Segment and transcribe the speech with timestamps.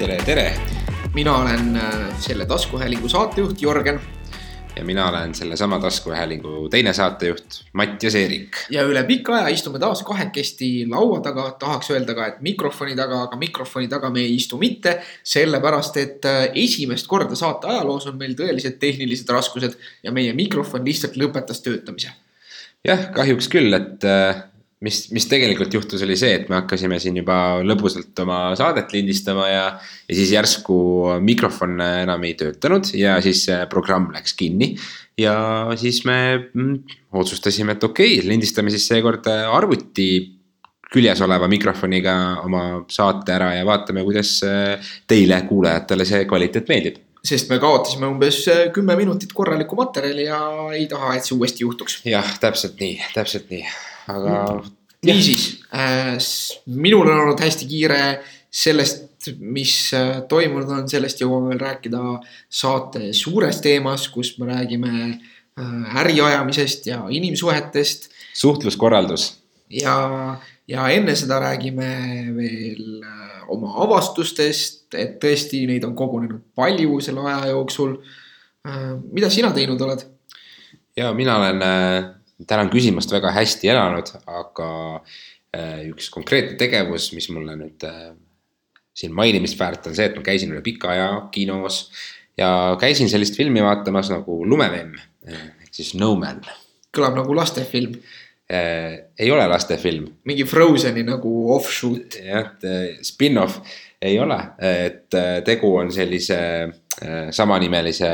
[0.00, 0.44] tere, tere
[1.14, 4.00] mina olen äh, selle taskuhäälingu saatejuht Jörgen.
[4.76, 8.56] ja mina olen sellesama taskuhäälingu teine saatejuht Mattias Eerik.
[8.70, 13.22] ja üle pika aja istume taas kahekesti laua taga, tahaks öelda ka, et mikrofoni taga,
[13.26, 15.02] aga mikrofoni taga me ei istu mitte.
[15.22, 20.84] sellepärast, et äh, esimest korda saate ajaloos on meil tõelised tehnilised raskused ja meie mikrofon
[20.84, 22.14] lihtsalt lõpetas töötamise.
[22.88, 24.46] jah, kahjuks küll, et äh,
[24.84, 29.48] mis, mis tegelikult juhtus, oli see, et me hakkasime siin juba lõbusalt oma saadet lindistama
[29.50, 29.66] ja,
[30.08, 30.80] ja siis järsku
[31.24, 34.72] mikrofon enam ei töötanud ja siis programm läks kinni.
[35.20, 35.34] ja
[35.80, 40.08] siis me mm, otsustasime, et okei okay,, lindistame siis seekord arvuti
[40.90, 44.40] küljes oleva mikrofoniga oma saate ära ja vaatame, kuidas
[45.06, 50.40] teile, kuulajatele, see kvaliteet meeldib sest me kaotasime umbes kümme minutit korralikku materjali ja
[50.72, 52.00] ei taha, et see uuesti juhtuks.
[52.08, 53.68] jah, täpselt nii, täpselt nii
[54.08, 54.62] aga.
[55.06, 56.16] Niisiis äh,,
[56.66, 58.02] minul on olnud hästi kiire
[58.50, 62.00] sellest, mis äh, toimunud on, sellest jõuame veel rääkida
[62.50, 68.10] saate suures teemas, kus me räägime äh, äriajamisest ja inimsuhetest.
[68.34, 69.32] suhtluskorraldus.
[69.70, 71.90] ja, ja enne seda räägime
[72.36, 78.00] veel äh, oma avastustest, et tõesti neid on kogunenud palju selle aja jooksul
[79.12, 80.02] mida sina teinud oled?
[80.96, 81.62] ja mina olen
[82.48, 84.70] tänan küsimast, väga hästi elanud, aga
[85.56, 88.12] äh, üks konkreetne tegevus, mis mulle nüüd äh,
[88.96, 91.84] siin mainimist väärt on see, et ma käisin üle pika aja kinos
[92.38, 94.96] ja käisin sellist filmi vaatamas nagu Lumememm
[95.30, 96.40] ehk siis No Man.
[96.96, 97.94] kõlab nagu lastefilm
[98.50, 99.12] äh,.
[99.18, 100.08] ei ole lastefilm.
[100.24, 102.18] mingi Frozeni nagu offshoot.
[102.24, 102.52] jah,
[103.06, 103.60] spin-off
[104.00, 105.12] ei ole, et
[105.44, 106.38] tegu on sellise
[107.36, 108.10] samanimelise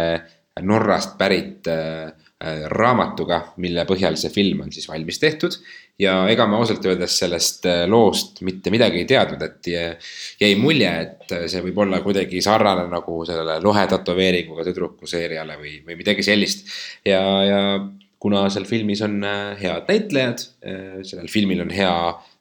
[0.67, 2.13] Norrast pärit Äh,
[2.45, 5.56] raamatuga, mille põhjal see film on siis valmis tehtud.
[5.99, 9.71] ja ega ma ausalt öeldes sellest äh, loost mitte midagi ei teadnud, et
[10.43, 15.78] jäi mulje, et see võib olla kuidagi sarnane nagu sellele lohe tätoveeringuga tüdruku seeriale või,
[15.87, 16.69] või midagi sellist.
[17.09, 17.62] ja, ja
[18.21, 20.44] kuna seal filmis on äh, head näitlejad,
[21.06, 21.97] sellel filmil on hea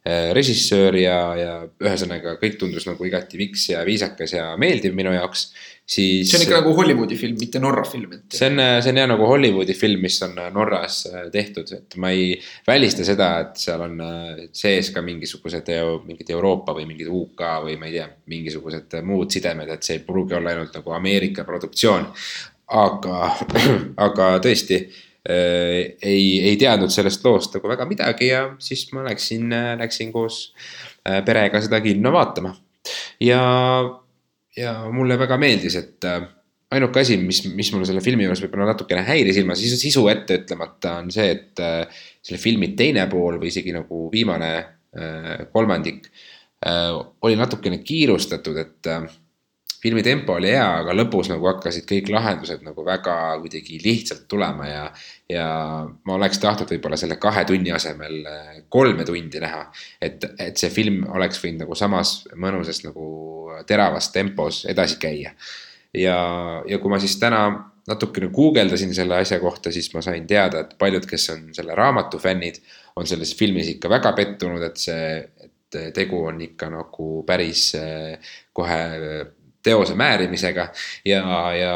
[0.05, 5.47] režissöör ja, ja ühesõnaga kõik tundus nagu igati viks ja viisakas ja meeldiv minu jaoks
[5.85, 6.29] siis.
[6.29, 8.25] see on ikka nagu Hollywoodi film, mitte Norra film, et.
[8.33, 12.11] see on, see on jah nagu Hollywoodi film, mis on Norras äh, tehtud, et ma
[12.13, 12.35] ei
[12.67, 15.71] välista seda, et seal on äh, sees ka mingisugused,
[16.05, 20.05] mingid Euroopa või mingid UK või ma ei tea, mingisugused muud sidemed, et see ei
[20.05, 22.11] pruugi olla ainult nagu Ameerika produktsioon.
[22.75, 23.17] aga,
[24.07, 29.49] aga tõesti äh, ei, ei teadnud sellest loost nagu väga midagi ja siis ma läksin,
[29.79, 30.51] läksin koos
[31.07, 32.53] äh, perega seda kinno vaatama.
[33.23, 33.39] Ja
[34.57, 36.23] ja mulle väga meeldis, et äh,
[36.75, 40.39] ainuke asi, mis, mis mulle selle filmi juures võib-olla natukene häiris ilma sisu, sisu ette
[40.41, 46.09] ütlemata, on see, et äh, selle filmi teine pool või isegi nagu viimane äh, kolmandik
[46.65, 48.87] oli natukene kiirustatud, et
[49.85, 54.65] filmi tempo oli hea, aga lõpus nagu hakkasid kõik lahendused nagu väga kuidagi lihtsalt tulema
[54.65, 54.85] ja,
[55.29, 55.45] ja
[55.85, 59.67] ma oleks tahtnud võib-olla selle kahe tunni asemel äh, kolme tundi näha.
[60.01, 63.05] et, et see film oleks võinud nagu samas mõnusas nagu
[63.69, 65.35] teravas tempos edasi käia.
[65.93, 66.17] ja,
[66.65, 67.45] ja kui ma siis täna
[67.85, 72.17] natukene guugeldasin selle asja kohta, siis ma sain teada, et paljud, kes on selle raamatu
[72.17, 72.57] fännid,
[72.97, 75.09] on selles filmis ikka väga pettunud, et see,
[75.45, 78.81] et tegu on ikka nagu päris äh, kohe
[79.65, 80.69] teose määrimisega
[81.09, 81.23] ja,
[81.57, 81.73] ja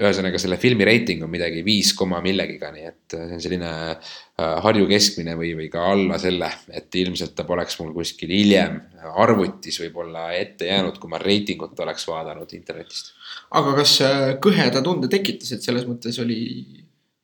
[0.00, 4.54] ühesõnaga selle filmi reiting on midagi viis koma millegiga, nii et see on selline äh,
[4.64, 8.78] Harju keskmine või, või ka alla selle, et ilmselt ta poleks mul kuskil hiljem
[9.20, 13.12] arvutis võib-olla ette jäänud, kui ma reitingut oleks vaadanud internetist.
[13.58, 16.40] aga kas äh, kõheda tunde tekitas, et selles mõttes oli?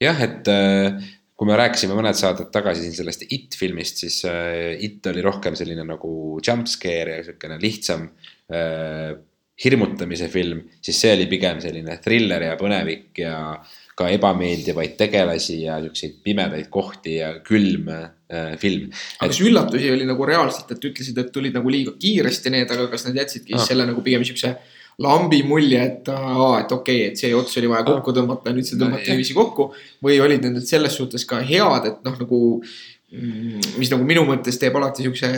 [0.04, 1.08] jah, et äh,
[1.38, 5.86] kui me rääkisime mõned saated tagasi siin sellest It filmist, siis It oli rohkem selline
[5.86, 6.12] nagu
[6.44, 8.08] jump scare ja siukene lihtsam
[9.64, 13.34] hirmutamise film, siis see oli pigem selline thriller ja põnevik ja
[13.98, 18.92] ka ebameeldivaid tegelasi ja siukseid pimedaid kohti ja külm äh, film.
[19.18, 22.86] aga kas üllatusi oli nagu reaalselt, et ütlesid, et tulid nagu liiga kiiresti need, aga
[22.92, 23.64] kas nad jätsidki ah.
[23.64, 24.54] selle nagu pigem siukse
[25.02, 28.66] lambi mulje, et aa, et okei okay,, et see ots oli vaja kokku tõmmata, nüüd
[28.66, 29.70] see tõmmati niiviisi kokku.
[30.04, 32.40] või olid need selles suhtes ka head, et noh, nagu
[33.08, 35.28] mis nagu minu mõttes teeb alati siukse,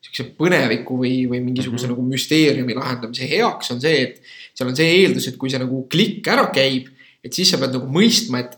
[0.00, 1.98] siukse põneviku või, või mingisuguse mm -hmm.
[1.98, 4.22] nagu müsteeriumi lahendamise heaks on see, et
[4.56, 6.88] seal on see eeldus, et kui see nagu klikk ära käib,
[7.24, 8.56] et siis sa pead nagu mõistma, et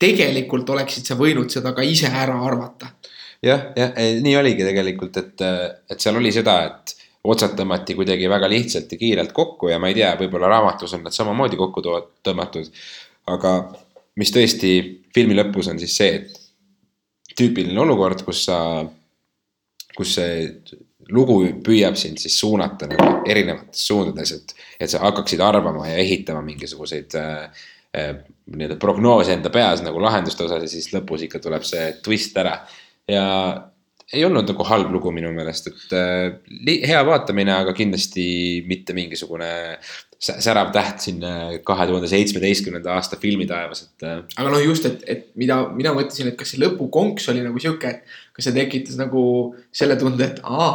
[0.00, 2.94] tegelikult oleksid sa võinud seda ka ise ära arvata.
[3.42, 3.92] jah, jah,
[4.24, 5.44] nii oligi tegelikult, et,
[5.90, 6.96] et seal oli seda, et
[7.26, 11.04] otsad tõmmati kuidagi väga lihtsalt ja kiirelt kokku ja ma ei tea, võib-olla raamatus on
[11.04, 11.82] nad samamoodi kokku
[12.24, 12.72] tõmmatud.
[13.26, 13.52] aga
[14.16, 14.72] mis tõesti
[15.14, 16.45] filmi lõpus on siis see, et
[17.36, 18.58] tüüpiline olukord, kus sa,
[19.96, 20.48] kus see
[21.12, 26.42] lugu püüab sind siis suunata nagu erinevates suundades, et, et sa hakkaksid arvama ja ehitama
[26.46, 27.62] mingisuguseid äh,
[27.96, 28.12] äh,
[28.50, 32.58] nii-öelda prognoose enda peas nagu lahenduste osas ja siis lõpus ikka tuleb see twist ära.
[33.10, 33.24] ja
[34.14, 38.26] ei olnud nagu halb lugu minu meelest, et äh, hea vaatamine, aga kindlasti
[38.68, 39.48] mitte mingisugune
[40.22, 41.20] särav täht siin
[41.66, 44.04] kahe tuhande seitsmeteistkümnenda aasta filmitaevas, et.
[44.06, 47.60] Äh, aga noh, just, et, et mida mina mõtlesin, et kas see lõpukonks oli nagu
[47.62, 49.22] sihuke, et kas see tekitas nagu
[49.76, 50.70] selle tunde, et aa,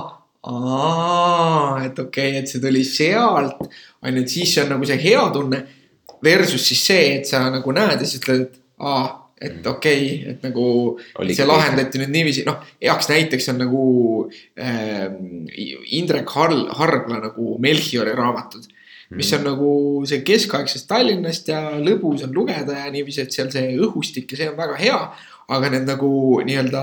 [0.52, 3.64] aa, et okei okay,, et see tuli sealt.
[4.02, 5.64] on ju, et siis see on nagu see hea tunne
[6.24, 9.72] versus siis see, et sa nagu näed ja siis ütled, et aa et mhm.
[9.72, 10.64] okei okay,, et nagu
[11.18, 13.86] Oli see lahendati nüüd niiviisi, noh, heaks näiteks on nagu
[14.62, 15.08] äh,
[15.98, 18.70] Indrek Har-, Hargla nagu Melchiori raamatud
[19.12, 19.72] mis on nagu
[20.08, 24.50] see keskaegsest Tallinnast ja lõbus on lugeda ja niiviisi, et seal see õhustik ja see
[24.52, 25.02] on väga hea.
[25.52, 26.10] aga need nagu
[26.48, 26.82] nii-öelda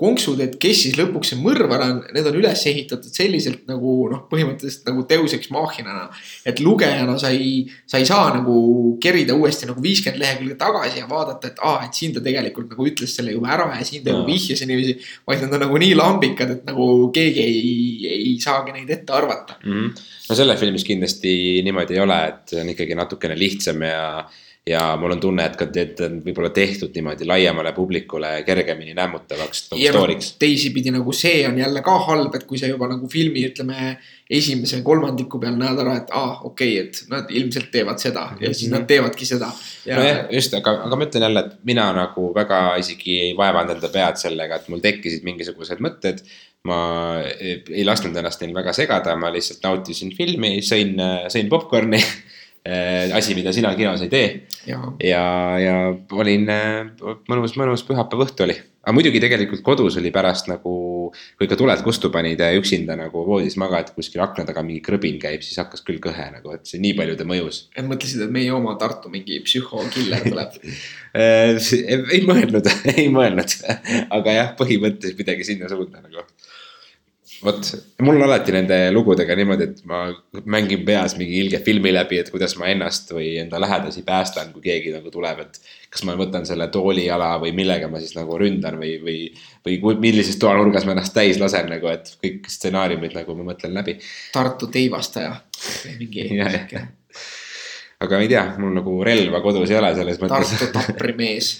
[0.00, 4.22] konksud, et kes siis lõpuks see mõrvar on, need on üles ehitatud selliselt nagu noh,
[4.30, 6.08] põhimõtteliselt nagu teuseks maahinana.
[6.48, 8.56] et lugejana sa ei, sa ei saa nagu
[9.02, 12.88] kerida uuesti nagu viiskümmend lehekülge tagasi ja vaadata, et aa, et siin ta tegelikult nagu
[12.88, 14.98] ütles selle juba ära ja siin ta juba vihjas ja niiviisi.
[15.28, 19.58] vaid nad on nagu nii lambikad, et nagu keegi ei, ei saagi neid ette arvata
[19.60, 19.72] mm.
[19.72, 20.04] -hmm.
[20.28, 21.34] no selle filmis kindlasti
[21.66, 24.04] niimoodi ei ole, et see on ikkagi natukene lihtsam ja
[24.70, 29.64] ja mul on tunne, et ka need on võib-olla tehtud niimoodi laiemale publikule kergemini nämmutavaks
[29.72, 30.34] nagu story'ks.
[30.38, 33.96] teisipidi nagu see on jälle ka halb, et kui sa juba nagu filmi ütleme
[34.30, 38.20] esimese kolmandiku peal näed ära, et aa ah,, okei okay,, et nad ilmselt teevad seda
[38.20, 38.58] ja mm -hmm.
[38.60, 39.50] siis nad teevadki seda
[39.86, 39.96] ja....
[39.96, 43.88] nojah, just, aga, aga ma ütlen jälle, et mina nagu väga isegi ei vaevanud enda
[43.88, 46.22] pead sellega, et mul tekkisid mingisugused mõtted
[46.68, 46.80] ma
[47.40, 50.98] ei lasknud ennast neil väga segada, ma lihtsalt nautisin filmi, sõin,
[51.32, 52.02] sõin popkorni
[53.16, 54.26] asi, mida sina kinos ei tee.
[54.68, 55.22] ja, ja,
[55.60, 55.76] ja
[56.12, 56.90] olin äh,
[57.30, 58.56] mõnus, mõnus pühapäeva õhtu oli.
[58.84, 60.74] aga muidugi tegelikult kodus oli pärast nagu,
[61.38, 65.16] kui ikka tuled kustu panid ja üksinda nagu voodis magad, kuskil akna taga mingi krõbin
[65.22, 67.62] käib, siis hakkas küll kõhe nagu, et see nii palju ta mõjus.
[67.76, 70.60] et mõtlesid, et meie oma Tartu mingi psühhokiller tuleb
[72.14, 73.56] ei mõelnud ei mõelnud,
[74.12, 76.28] aga jah, põhimõtteliselt midagi sinna suunda nagu
[77.44, 77.70] vot,
[78.04, 80.02] mul on alati nende lugudega niimoodi, et ma
[80.50, 84.64] mängin peas mingi ilge filmi läbi, et kuidas ma ennast või enda lähedasi päästan, kui
[84.64, 85.60] keegi nagu tuleb, et.
[85.90, 89.16] kas ma võtan selle tooliala või millega ma siis nagu ründan või, või,
[89.66, 93.96] või millises toanurgas ma ennast täis lasen nagu, et kõik stsenaariumid nagu ma mõtlen läbi.
[94.32, 95.34] Tartu teivastaja,
[95.98, 96.28] mingi
[98.00, 100.54] aga ma ei tea, mul nagu relva kodus ei ole selles mõttes.
[100.54, 101.50] Tartu taprimees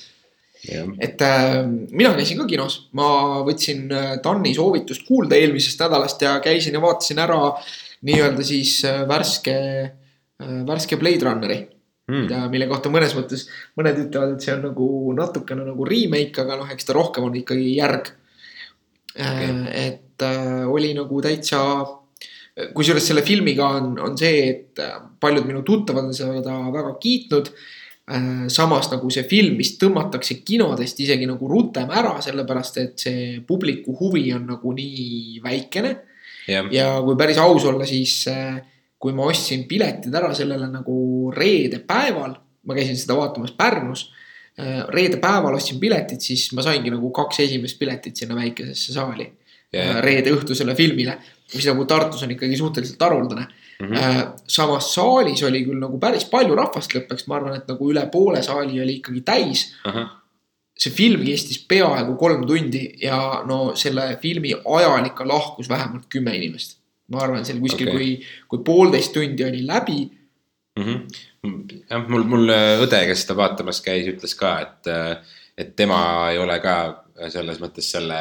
[0.69, 6.35] et äh, mina käisin ka kinos, ma võtsin äh, Tanni soovitust kuulda eelmisest nädalast ja
[6.45, 7.39] käisin ja vaatasin ära
[8.05, 11.59] nii-öelda siis äh, värske äh,, värske Blade Runneri
[12.11, 12.27] mm..
[12.29, 13.47] ja mille kohta mõnes mõttes
[13.81, 17.41] mõned ütlevad, et see on nagu natukene nagu remake, aga noh, eks ta rohkem on
[17.41, 18.13] ikkagi järg.
[19.11, 19.65] Okay..
[19.75, 21.65] et äh, oli nagu täitsa
[22.77, 24.81] kusjuures selle filmiga on, on see, et
[25.21, 27.49] paljud minu tuttavad on seda väga kiitnud
[28.51, 33.95] samas nagu see film vist tõmmatakse kinodest isegi nagu rutem ära, sellepärast et see publiku
[34.01, 35.93] huvi on nagu nii väikene.
[36.75, 38.59] ja kui päris aus olla, siis äh,
[38.99, 42.35] kui ma ostsin piletid ära sellele nagu reedepäeval,
[42.67, 44.09] ma käisin seda vaatamas Pärnus.
[44.59, 49.31] Äh, reedepäeval ostsin piletid, siis ma saingi nagu kaks esimest piletit sinna väikesesse saali.
[50.03, 51.13] reede õhtusele filmile,
[51.55, 53.45] mis nagu Tartus on ikkagi suhteliselt haruldane
[53.81, 54.33] Mm -hmm.
[54.47, 58.43] samas saalis oli küll nagu päris palju rahvast lõppeks, ma arvan, et nagu üle poole
[58.43, 59.95] saali oli ikkagi täis uh.
[59.95, 60.09] -huh.
[60.79, 66.37] see film kestis peaaegu kolm tundi ja no selle filmi ajal ikka lahkus vähemalt kümme
[66.37, 66.79] inimest.
[67.09, 70.11] ma arvan, see oli kuskil okay., kui, kui poolteist tundi oli läbi
[70.79, 70.85] mm.
[70.85, 71.83] -hmm.
[71.91, 72.49] jah, mul, mul
[72.85, 74.93] õde, kes seda vaatamas käis, ütles ka, et,
[75.59, 78.21] et tema ei ole ka selles mõttes selle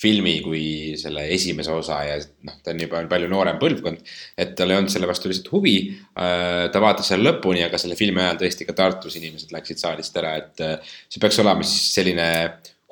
[0.00, 0.64] filmi kui
[1.00, 2.16] selle esimese osa ja
[2.48, 4.00] noh, ta on juba palju noorem põlvkond.
[4.40, 5.76] et tal ei olnud selle vastu lihtsalt huvi.
[6.16, 10.16] Äh, ta vaatas selle lõpuni, aga selle filmi ajal tõesti ka Tartus inimesed läksid saalist
[10.20, 12.28] ära, et äh, see peaks olema siis selline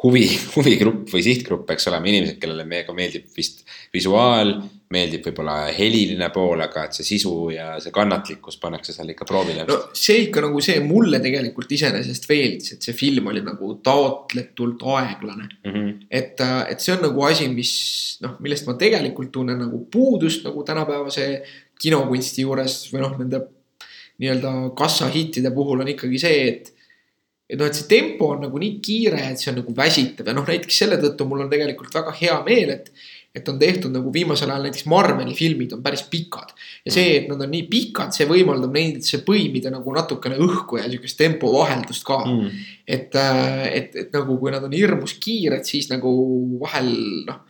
[0.02, 3.64] huvi, huvigrupp või sihtgrupp, eks ole, inimesed, kellele meiega meeldib vist
[3.94, 4.52] visuaal,
[4.94, 9.66] meeldib võib-olla heliline pool, aga et see sisu ja see kannatlikkus pannakse seal ikka proovile.
[9.68, 14.86] no see ikka nagu see mulle tegelikult iseenesest meeldis, et see film oli nagu taotletult
[14.94, 15.74] aeglane mm.
[15.74, 15.92] -hmm.
[16.10, 16.40] et,
[16.70, 17.74] et see on nagu asi, mis
[18.24, 21.28] noh, millest ma tegelikult tunnen nagu puudust nagu tänapäevase
[21.82, 23.44] kinokunsti juures või noh, nende
[24.18, 26.74] nii-öelda kassahittide puhul on ikkagi see, et
[27.48, 30.34] et noh, et see tempo on nagu nii kiire, et see on nagu väsitav ja
[30.36, 32.92] noh, näiteks selle tõttu mul on tegelikult väga hea meel, et.
[33.38, 36.54] et on tehtud nagu viimasel ajal näiteks Marveli filmid on päris pikad.
[36.84, 40.88] ja see, et nad on nii pikad, see võimaldab neisse põimida nagu natukene õhku ja
[40.88, 42.64] sihukest tempovaheldust ka mm..
[42.96, 46.10] et, äh, et, et nagu kui nad on hirmus kiired, siis nagu
[46.64, 46.90] vahel
[47.28, 47.44] noh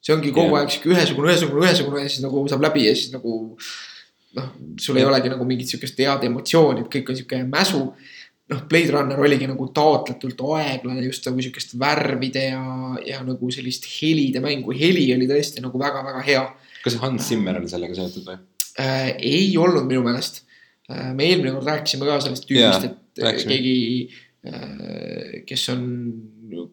[0.00, 3.12] see ongi kogu aeg sihuke ühesugune, ühesugune, ühesugune ja siis nagu saab läbi ja siis
[3.12, 3.34] nagu
[4.36, 4.48] noh,
[4.80, 7.82] sul ei olegi nagu mingit sihukest head emotsiooni, et kõik on sihuke mäsu.
[8.50, 12.64] Noh, Blade Runner oligi nagu taotletult aeglane just nagu sihukest värvide ja,
[13.06, 16.44] ja nagu sellist helide mängu, heli oli tõesti nagu väga-väga hea.
[16.84, 18.38] kas Hans Zimmer on sellega seotud või
[18.80, 19.14] äh,?
[19.16, 20.42] ei olnud minu meelest
[20.90, 21.12] äh,.
[21.14, 23.56] me eelmine kord rääkisime ka sellest tüübist, et rääkisime.
[23.56, 23.76] keegi
[24.50, 25.84] äh,, kes on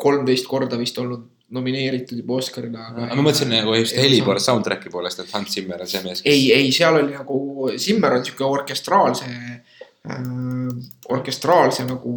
[0.02, 3.06] kolmteist korda vist olnud nomineeritud juba Oscarile, aga.
[3.16, 6.32] ma mõtlesin nagu just heli poolest, soundtrack'i poolest, et Hans Zimmer on see mees kes....
[6.34, 7.38] ei, ei, seal oli nagu,
[7.80, 9.67] Zimmer on sihuke orkestraalse äh,,
[11.10, 12.14] orkestraalse nagu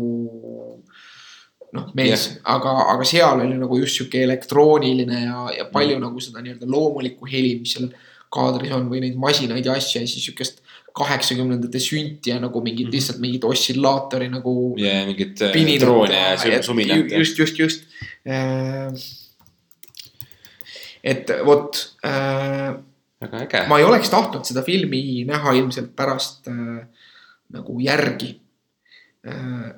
[1.73, 6.07] noh, mees yeah., aga, aga seal oli nagu just sihuke elektrooniline ja, ja palju mm.
[6.07, 7.91] nagu seda nii-öelda loomulikku heli, mis seal
[8.31, 10.63] kaadris on või neid masinaid ja asju ja siis sihukest
[10.97, 12.95] kaheksakümnendate sünti ja nagu mingit mm -hmm.
[12.95, 14.75] lihtsalt mingit oscillaatori nagu.
[14.79, 15.39] ja mingit
[15.81, 17.11] droone ja suminat.
[17.11, 17.83] just, just, just
[18.27, 18.93] äh,
[21.05, 22.75] et vot äh,.
[23.21, 23.67] väga äge.
[23.69, 26.87] ma ei oleks tahtnud seda filmi näha ilmselt pärast äh,
[27.55, 28.35] nagu järgi
[29.27, 29.71] äh,.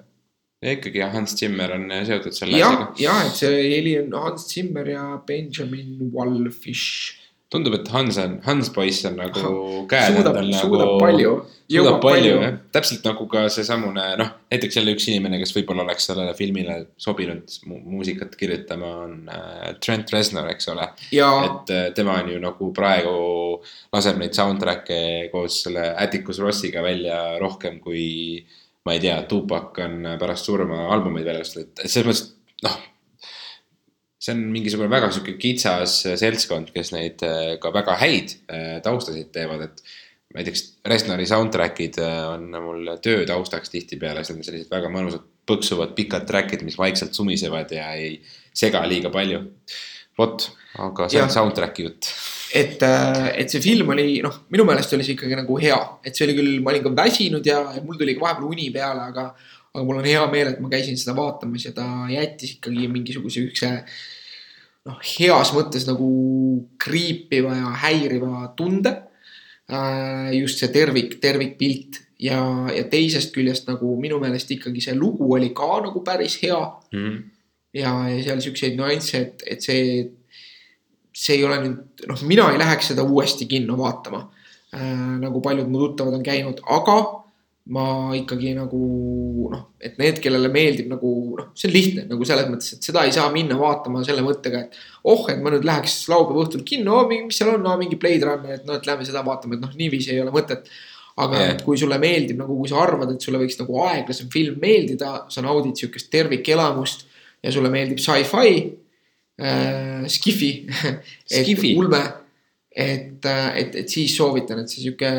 [0.62, 2.92] ja ikkagi Hans Zimmer on seotud selle asjaga.
[3.02, 7.21] ja, et see heli on Hans Zimmer ja Benjamin Wallfish
[7.52, 9.42] tundub, et Hans on, Hans poiss on nagu
[9.90, 10.60] käed suudab, endal nagu.
[10.62, 11.32] suudab palju.
[11.72, 12.54] suudab palju, jah.
[12.74, 17.56] täpselt nagu ka seesamune, noh, näiteks jälle üks inimene, kes võib-olla oleks sellele filmile sobinud
[17.68, 20.88] mu muusikat kirjutama, on äh, Trent Reznor, eks ole.
[21.12, 23.16] et äh, tema on ju nagu praegu
[23.92, 28.06] laseb neid soundtrack'e koos selle Atticus Rossiga välja rohkem kui
[28.86, 32.32] ma ei tea, Tupac on pärast surma albumeid välja lastud, et selles mõttes,
[32.66, 32.80] noh
[34.22, 39.32] see on mingisugune väga sihuke kitsas seltskond, kes neid äh, ka väga häid äh, taustasid
[39.34, 39.82] teevad, et
[40.36, 45.96] näiteks Resnari soundtrack'id äh, on mul töö taustaks tihtipeale, need on sellised väga mõnusad põksuvad
[45.96, 48.20] pikad track'id, mis vaikselt sumisevad ja ei
[48.54, 49.42] sega liiga palju.
[50.18, 50.44] vot,
[50.84, 51.24] aga see ja.
[51.26, 52.12] on soundtrack'i jutt.
[52.54, 56.28] et, et see film oli, noh, minu meelest oli see ikkagi nagu hea, et see
[56.28, 59.32] oli küll, ma olin ka väsinud ja, ja mul tuli ka vahepeal uni peale, aga
[59.72, 63.40] aga mul on hea meel, et ma käisin seda vaatamas ja ta jättis ikkagi mingisuguse
[63.40, 63.70] siukse
[64.88, 66.08] noh, heas mõttes nagu
[66.82, 68.96] kriipiva ja häiriva tunde.
[69.72, 72.38] Äh, just see tervik, tervikpilt ja,
[72.74, 76.58] ja teisest küljest nagu minu meelest ikkagi see lugu oli ka nagu päris hea
[76.92, 77.14] mm..
[77.78, 80.02] ja, ja seal siukseid nüansse, et, et see,
[81.14, 84.26] see ei ole nüüd, noh, mina ei läheks seda uuesti kinno vaatama
[84.74, 85.16] äh,.
[85.22, 86.98] nagu paljud mu tuttavad on käinud, aga
[87.70, 88.78] ma ikkagi nagu
[89.52, 93.04] noh, et need, kellele meeldib nagu noh, see on lihtne nagu selles mõttes, et seda
[93.06, 96.96] ei saa minna vaatama selle mõttega, et oh, et ma nüüd läheks laupäeva õhtul kinno
[96.98, 99.62] oh,, mis seal on no,, mingi Blade Runner, et noh, et lähme seda vaatama, et
[99.62, 100.66] noh, niiviisi ei ole mõtet.
[101.12, 101.50] aga yeah.
[101.52, 105.26] et kui sulle meeldib nagu, kui sa arvad, et sulle võiks nagu aeglasem film meeldida,
[105.30, 107.04] sa naudid sihukest tervikelamust
[107.44, 108.54] ja sulle meeldib sci-fi
[109.38, 112.00] äh,, skifi ulme,
[112.72, 115.12] et, et, et siis soovitan, et see sihuke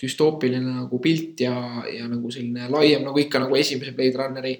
[0.00, 1.54] düstoopiline nagu pilt ja,
[1.90, 4.54] ja nagu selline laiem nagu ikka nagu esimese Blade Runneri.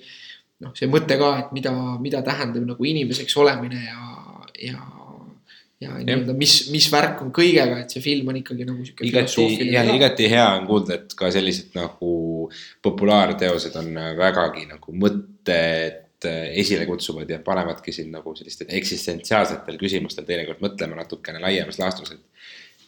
[0.65, 4.05] noh, see mõte ka, et mida, mida tähendab nagu inimeseks olemine ja,
[4.71, 4.79] ja,
[5.83, 9.09] ja nii-öelda, mis, mis värk on kõigega, et see film on ikkagi nagu sihuke.
[9.11, 12.15] igati, jah, igati hea on kuulda, et ka sellised nagu
[12.85, 16.01] populaarteosed on vägagi nagu mõtted
[16.55, 22.23] esile kutsuvad ja panevadki sind nagu sellistel eksistentsiaalsetel küsimustel teinekord mõtlema natukene laiemas laastus, et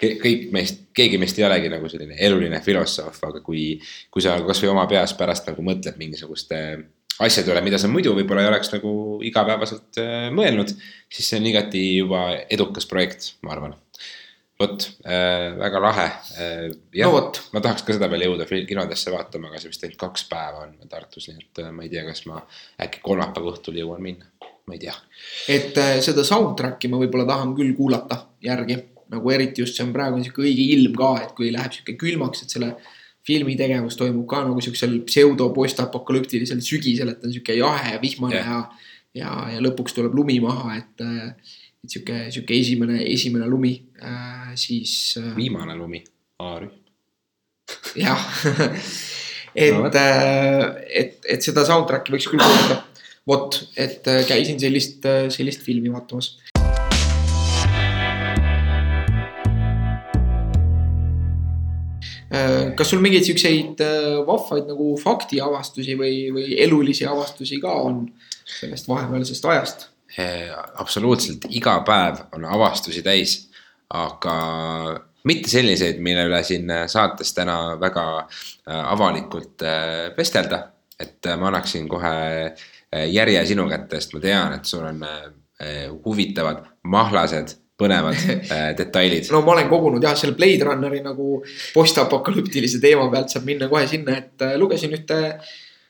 [0.00, 3.76] kõik meist, keegi meist ei olegi nagu selline eluline filosoof, aga kui,
[4.12, 6.60] kui sa kasvõi oma peas pärast nagu mõtled mingisuguste
[7.22, 8.92] asjade üle, mida sa muidu võib-olla ei oleks nagu
[9.24, 10.72] igapäevaselt äh, mõelnud,
[11.12, 13.76] siis see on igati juba edukas projekt, ma arvan.
[14.60, 16.06] vot äh,, väga lahe
[16.40, 16.74] äh,.
[16.96, 20.26] jah no,, ma tahaks ka seda veel jõuda kinodesse vaatama, aga see vist ainult kaks
[20.30, 22.42] päeva on Tartus, nii et äh, ma ei tea, kas ma
[22.80, 24.28] äkki kolmapäeva õhtul jõuan minna,
[24.68, 24.96] ma ei tea.
[25.52, 28.80] et äh, seda soundtrack'i ma võib-olla tahan küll kuulata järgi
[29.12, 32.44] nagu eriti just see on praegu sihuke õige ilm ka, et kui läheb sihuke külmaks,
[32.44, 32.72] et selle
[33.26, 38.38] filmi tegevus toimub ka nagu siuksel pseudo postapokalüptilisel sügisel, et on sihuke jahe ja vihmane
[38.38, 38.50] yeah.
[38.50, 38.88] ja,
[39.22, 41.06] ja, ja lõpuks tuleb lumi maha, et,
[41.84, 45.32] et sihuke, sihuke esimene, esimene lumi äh,, siis äh,.
[45.38, 46.02] viimane lumi,
[46.42, 46.74] A-rühm.
[48.06, 48.22] jah
[49.56, 52.82] et no,, äh, et, et seda soundtrack'i võiks küll kuulata.
[53.26, 56.36] vot, et äh, käisin sellist, äh, sellist filmi vaatamas
[62.76, 68.06] kas sul mingeid siukseid äh, vahvaid nagu faktiavastusi või, või elulisi avastusi ka on
[68.58, 69.90] sellest vahepealsest ajast?
[70.80, 73.50] absoluutselt, iga päev on avastusi täis,
[73.92, 74.36] aga
[75.28, 79.62] mitte selliseid, mille üle siin saates täna väga äh, avalikult
[80.16, 80.62] vestelda.
[80.96, 82.10] et ma annaksin kohe
[83.12, 85.02] järje sinu kätte, sest ma tean, et sul on
[86.06, 88.16] huvitavad mahlased põnevad
[88.54, 89.28] äh, detailid.
[89.32, 91.40] no ma olen kogunud jah, selle Blade Runneri nagu
[91.74, 95.20] postapokalüptilise teema pealt saab minna kohe sinna, et äh, lugesin ühte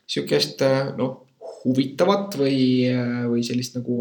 [0.07, 1.23] sihukest äh, noh,
[1.67, 2.87] huvitavat või,
[3.27, 3.97] või sellist nagu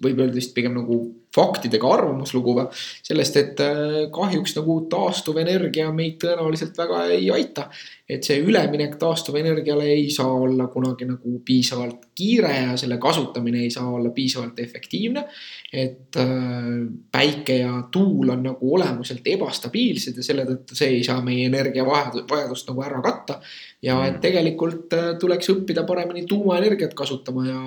[0.00, 1.02] võib öelda vist pigem nagu
[1.36, 2.66] faktidega arvamuslugu või.
[3.06, 3.60] sellest, et
[4.12, 7.68] kahjuks nagu taastuvenergia meid tõenäoliselt väga ei aita
[8.10, 13.70] et see üleminek taastuvenergiale ei saa olla kunagi nagu piisavalt kiire ja selle kasutamine ei
[13.70, 15.24] saa olla piisavalt efektiivne.
[15.72, 16.30] et äh,
[17.12, 22.72] päike ja tuul on nagu olemuselt ebastabiilsed ja selle tõttu see ei saa meie energiavajadust
[22.72, 23.40] nagu ära katta.
[23.82, 24.22] ja et mm.
[24.24, 27.62] tegelikult äh, tuleks õppida paremini tuumaenergiat kasutama ja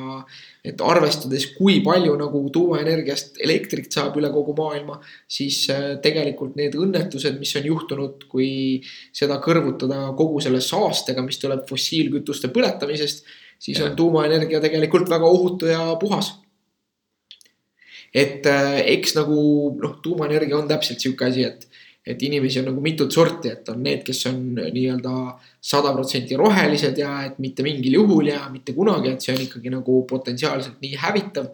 [0.63, 4.95] et arvestades, kui palju nagu tuumaenergiast elektrit saab üle kogu maailma,
[5.27, 8.79] siis äh, tegelikult need õnnetused, mis on juhtunud, kui
[9.15, 13.27] seda kõrvutada kogu selle saastega, mis tuleb fossiilkütuste põletamisest,
[13.59, 13.89] siis ja.
[13.89, 16.31] on tuumaenergia tegelikult väga ohutu ja puhas.
[18.13, 19.35] et äh, eks nagu
[19.81, 21.67] noh, tuumaenergia on täpselt sihuke asi, et
[22.05, 25.13] et inimesi on nagu mitut sorti, et on need, kes on nii-öelda
[25.63, 29.71] sada protsenti rohelised ja et mitte mingil juhul ja mitte kunagi, et see on ikkagi
[29.71, 31.47] nagu potentsiaalselt nii hävitav.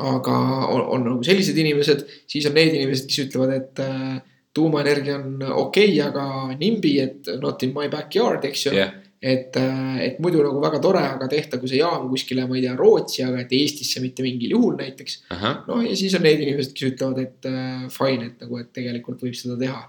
[0.00, 0.34] aga
[0.70, 4.20] on, on nagu sellised inimesed, siis on need inimesed, kes ütlevad, et äh,
[4.54, 9.56] tuumaenergia on okei okay,, aga nimbi, et not in my backyard, eks ju yeah et,
[9.56, 13.22] äh, et muidu nagu väga tore, aga tehtagu see jaam kuskile, ma ei tea, Rootsi,
[13.26, 15.20] aga et Eestisse mitte mingil juhul näiteks.
[15.68, 19.20] no ja siis on need inimesed, kes ütlevad, et äh, fine, et nagu, et tegelikult
[19.26, 19.82] võib seda teha.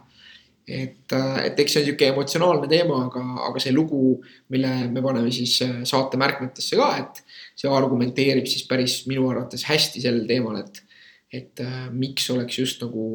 [0.67, 4.19] et, äh, et eks see on sihuke emotsionaalne teema, aga, aga see lugu,
[4.53, 7.23] mille me paneme siis äh, saate märkmetesse ka, et
[7.59, 10.83] see argumenteerib siis päris minu arvates hästi sel teemal, et,
[11.31, 13.13] et äh, miks oleks just nagu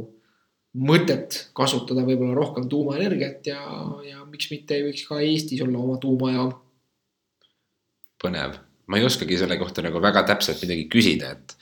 [0.77, 3.61] mõtet kasutada võib-olla rohkem tuumaenergiat ja,
[4.05, 6.55] ja miks mitte ei võiks ka Eestis olla oma tuumajaam.
[8.23, 8.57] põnev,
[8.89, 11.57] ma ei oskagi selle kohta nagu väga täpselt midagi küsida, et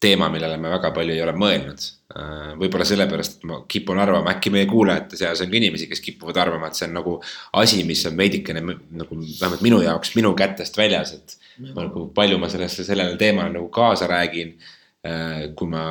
[0.00, 1.84] teema, millele me väga palju ei ole mõelnud.
[2.16, 6.02] Äh, võib-olla sellepärast, et ma kipun arvama, äkki meie kuulajate seas on ka inimesi, kes
[6.04, 7.16] kipuvad arvama, et see on nagu
[7.60, 11.36] asi, mis on veidikene nagu vähemalt minu jaoks minu kätest väljas, et.
[11.72, 14.52] nagu palju ma sellesse, sellele teemale nagu kaasa räägin
[15.56, 15.82] kui ma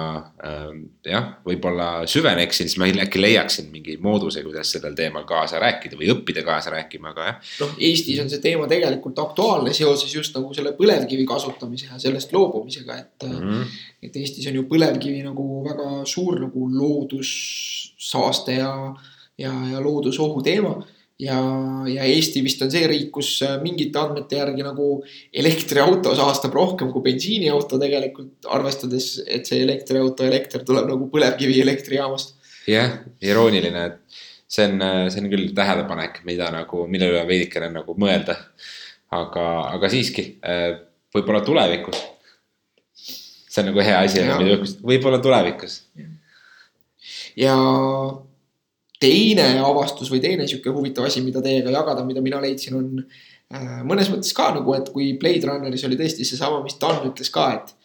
[0.43, 0.71] äh,
[1.05, 6.09] jah, võib-olla süveneksin, siis ma äkki leiaksin mingi mooduse, kuidas sellel teemal kaasa rääkida või
[6.13, 7.51] õppida kaasa rääkima, aga jah.
[7.61, 12.33] noh, Eestis on see teema tegelikult aktuaalne seoses just nagu selle põlevkivi kasutamise ja sellest
[12.35, 13.37] loobumisega, et mm.
[13.37, 13.77] -hmm.
[14.09, 18.73] et Eestis on ju põlevkivi nagu väga suur nagu loodussaaste ja,
[19.37, 20.79] ja, ja loodusohu teema
[21.19, 21.37] ja,
[21.87, 24.87] ja Eesti vist on see riik, kus äh, mingite andmete järgi nagu
[25.33, 32.35] elektriauto saastab rohkem kui bensiiniauto tegelikult, arvestades, et see elektriauto elekter tuleb nagu põlevkivi elektrijaamast.
[32.67, 34.19] jah, irooniline, et
[34.51, 38.37] see on, äh, see on küll tähelepanek, mida nagu, mille üle veidikene nagu mõelda.
[39.15, 39.45] aga,
[39.77, 40.81] aga siiski, äh,
[41.15, 42.01] võib-olla tulevikus.
[42.99, 44.23] see on nagu hea asi,
[44.83, 45.83] võib-olla tulevikus.
[47.39, 47.55] ja
[49.01, 53.81] teine avastus või teine sihuke huvitav asi, mida teiega jagada, mida mina leidsin, on äh,
[53.87, 57.49] mõnes mõttes ka nagu, et kui Blade Runneris oli tõesti seesama, mis Dan ütles ka,
[57.57, 57.75] et.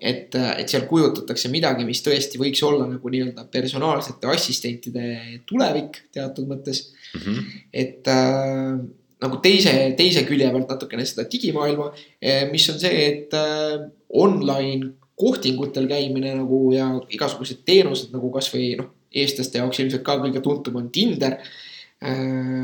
[0.00, 5.06] et, et seal kujutatakse midagi, mis tõesti võiks olla nagu nii-öelda personaalsete assistentide
[5.48, 6.82] tulevik teatud mõttes
[7.14, 7.20] mm.
[7.20, 7.58] -hmm.
[7.72, 8.76] et äh,
[9.22, 14.92] nagu teise, teise külje pealt natukene seda digimaailma, eh, mis on see, et äh, online
[15.16, 20.76] kohtingutel käimine nagu ja igasugused teenused nagu kasvõi noh eestlaste jaoks ilmselt ka kõige tuntum
[20.80, 21.38] on Tinder.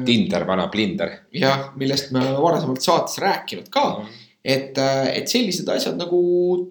[0.07, 1.15] Tinder, vana Blinder.
[1.33, 4.05] jah, millest me oleme varasemalt saates rääkinud ka mm.
[4.05, 4.29] -hmm.
[4.45, 6.21] et, äh, et sellised asjad nagu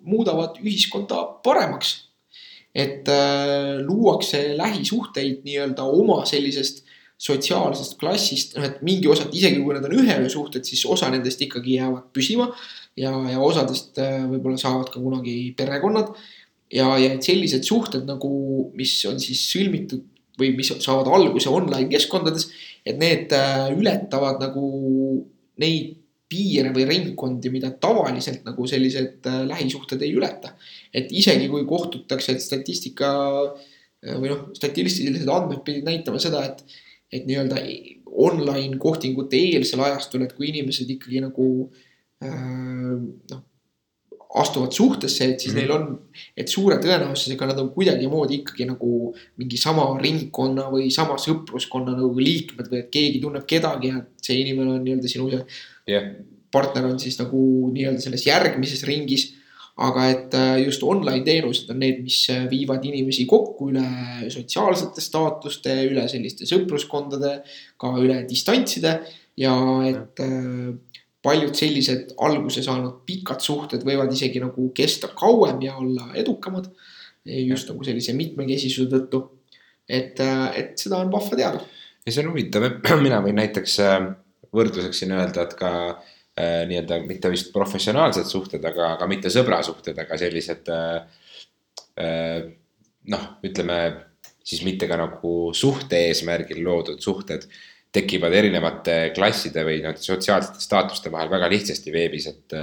[0.04, 2.08] muudavad ühiskonda paremaks.
[2.76, 6.86] et äh, luuakse lähisuhteid nii-öelda oma sellisest
[7.22, 11.10] sotsiaalsest klassist, noh, et mingi osad, isegi kui need on ühe öö suhted, siis osa
[11.14, 12.50] nendest ikkagi jäävad püsima.
[12.98, 16.10] ja, ja osadest äh, võib-olla saavad ka kunagi perekonnad
[16.72, 18.32] ja, ja et sellised suhted nagu,
[18.78, 20.08] mis on siis sõlmitud
[20.40, 22.48] või mis saavad alguse online keskkondades,
[22.88, 24.70] et need äh, ületavad nagu
[25.62, 25.98] neid
[26.32, 30.56] piire või ringkondi, mida tavaliselt nagu sellised äh, lähisuhted ei ületa.
[30.94, 33.12] et isegi kui kohtutakse, et statistika
[33.52, 36.64] äh, või noh, statistilised andmed pidid näitama seda, et,
[37.12, 37.62] et nii-öelda
[38.12, 41.48] online kohtingute eelsel ajastul, et kui inimesed ikkagi nagu
[42.22, 43.40] noh
[44.34, 45.62] astuvad suhtesse, et siis mm -hmm.
[45.62, 46.00] neil on,
[46.38, 52.20] et suure tõenäosusega nad on kuidagimoodi ikkagi nagu mingi sama ringkonna või sama sõpruskonna nagu
[52.20, 56.16] liikmed või et keegi tunneb kedagi ja see inimene on nii-öelda sinu yeah.
[56.52, 59.34] partner on siis nagu nii-öelda selles järgmises ringis.
[59.82, 63.86] aga et äh, just online teenused on need, mis äh, viivad inimesi kokku üle
[64.30, 67.42] sotsiaalsete staatuste, üle selliste sõpruskondade,
[67.80, 69.00] ka üle distantside
[69.38, 69.56] ja
[69.88, 70.76] et äh,
[71.22, 76.72] paljud sellised alguse saanud pikad suhted võivad isegi nagu kesta kauem ja olla edukamad.
[77.26, 79.30] just nagu sellise mitmekesisuse tõttu.
[79.90, 80.20] et,
[80.56, 81.62] et seda on vahva teada.
[82.06, 82.66] ja see on huvitav,
[83.06, 83.80] mina võin näiteks
[84.56, 90.00] võrdluseks siin öelda, et ka äh, nii-öelda mitte vist professionaalsed suhted, aga, aga mitte sõbrasuhted,
[90.04, 90.96] aga sellised äh,
[92.02, 92.40] äh,
[93.12, 93.82] noh, ütleme
[94.42, 97.46] siis mitte ka nagu suhte eesmärgil loodud suhted
[97.92, 102.60] tekivad erinevate klasside või nii-öelda sotsiaalsete staatuste vahel väga lihtsasti veebis, et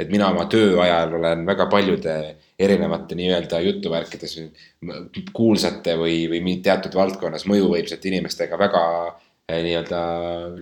[0.00, 2.14] et mina oma töö ajal olen väga paljude
[2.58, 4.38] erinevate nii-öelda jutuvärkides
[5.36, 8.82] kuulsate või, või teatud valdkonnas mõjuvõimsate inimestega väga
[9.52, 10.00] Eh, nii-öelda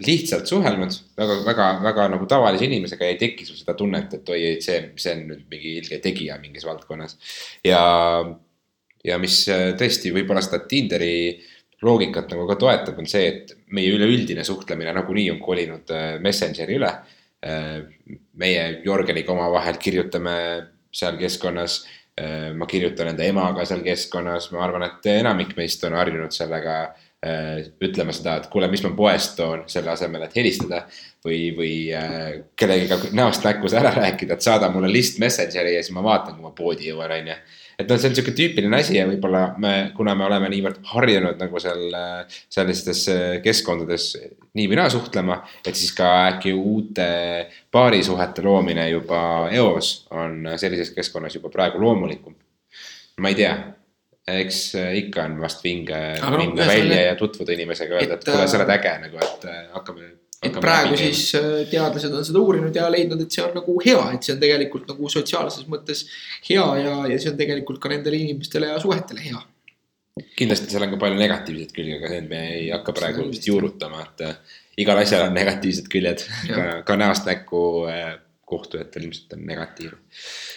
[0.00, 4.38] lihtsalt suhelnud väga, väga, väga nagu tavalise inimesega ei teki sul seda tunnet, et oi,
[4.64, 7.18] see, see on nüüd mingi ilge tegija mingis valdkonnas.
[7.66, 7.82] ja,
[9.04, 11.12] ja mis eh, tõesti võib-olla seda Tinderi
[11.82, 16.78] loogikat nagu ka toetab, on see, et meie üleüldine suhtlemine nagunii on kolinud eh, Messengeri
[16.80, 16.92] üle.
[18.36, 20.32] meie Jörgeniga omavahel kirjutame
[20.92, 21.78] seal keskkonnas
[22.52, 26.74] ma kirjutan enda emaga seal keskkonnas, ma arvan, et enamik meist on harjunud sellega
[27.20, 30.86] Äh, ütlema seda, et kuule, mis ma poest toon, selle asemel, et helistada.
[31.20, 35.92] või, või äh, kellegiga näost näkku ära rääkida, et saada mulle list Messengeri ja siis
[35.92, 37.34] ma vaatan, kui ma poodi jõuan, on ju.
[37.80, 41.40] Et noh, see on sihuke tüüpiline asi ja võib-olla me, kuna me oleme niivõrd harjunud
[41.40, 41.96] nagu seal
[42.50, 43.06] sellistes
[43.44, 44.12] keskkondades
[44.58, 45.40] nii või naa suhtlema.
[45.64, 47.10] et siis ka äkki uute
[47.72, 49.22] paarisuhete loomine juba
[49.56, 52.34] eos on sellises keskkonnas juba praegu loomulikum.
[53.20, 53.54] ma ei tea
[54.38, 55.98] eks äh, ikka on vast vinge
[56.36, 60.10] minna välja ja tutvuda inimesega, öelda, et kuule, sa oled äge nagu, et äh, hakkame.
[60.42, 64.04] Et praegu siis äh, teadlased on seda uurinud ja leidnud, et see on nagu hea,
[64.14, 66.06] et see on tegelikult nagu sotsiaalses mõttes
[66.48, 69.42] hea ja, ja see on tegelikult ka nendele inimestele ja suhetele hea.
[70.38, 74.02] kindlasti seal on ka palju negatiivseid külgi, aga need me ei hakka praegu vist juurutama,
[74.08, 77.62] et igal asjal on negatiivsed küljed, ka, ka näost näkku
[78.50, 79.98] kohtujatel ilmselt on negatiivne.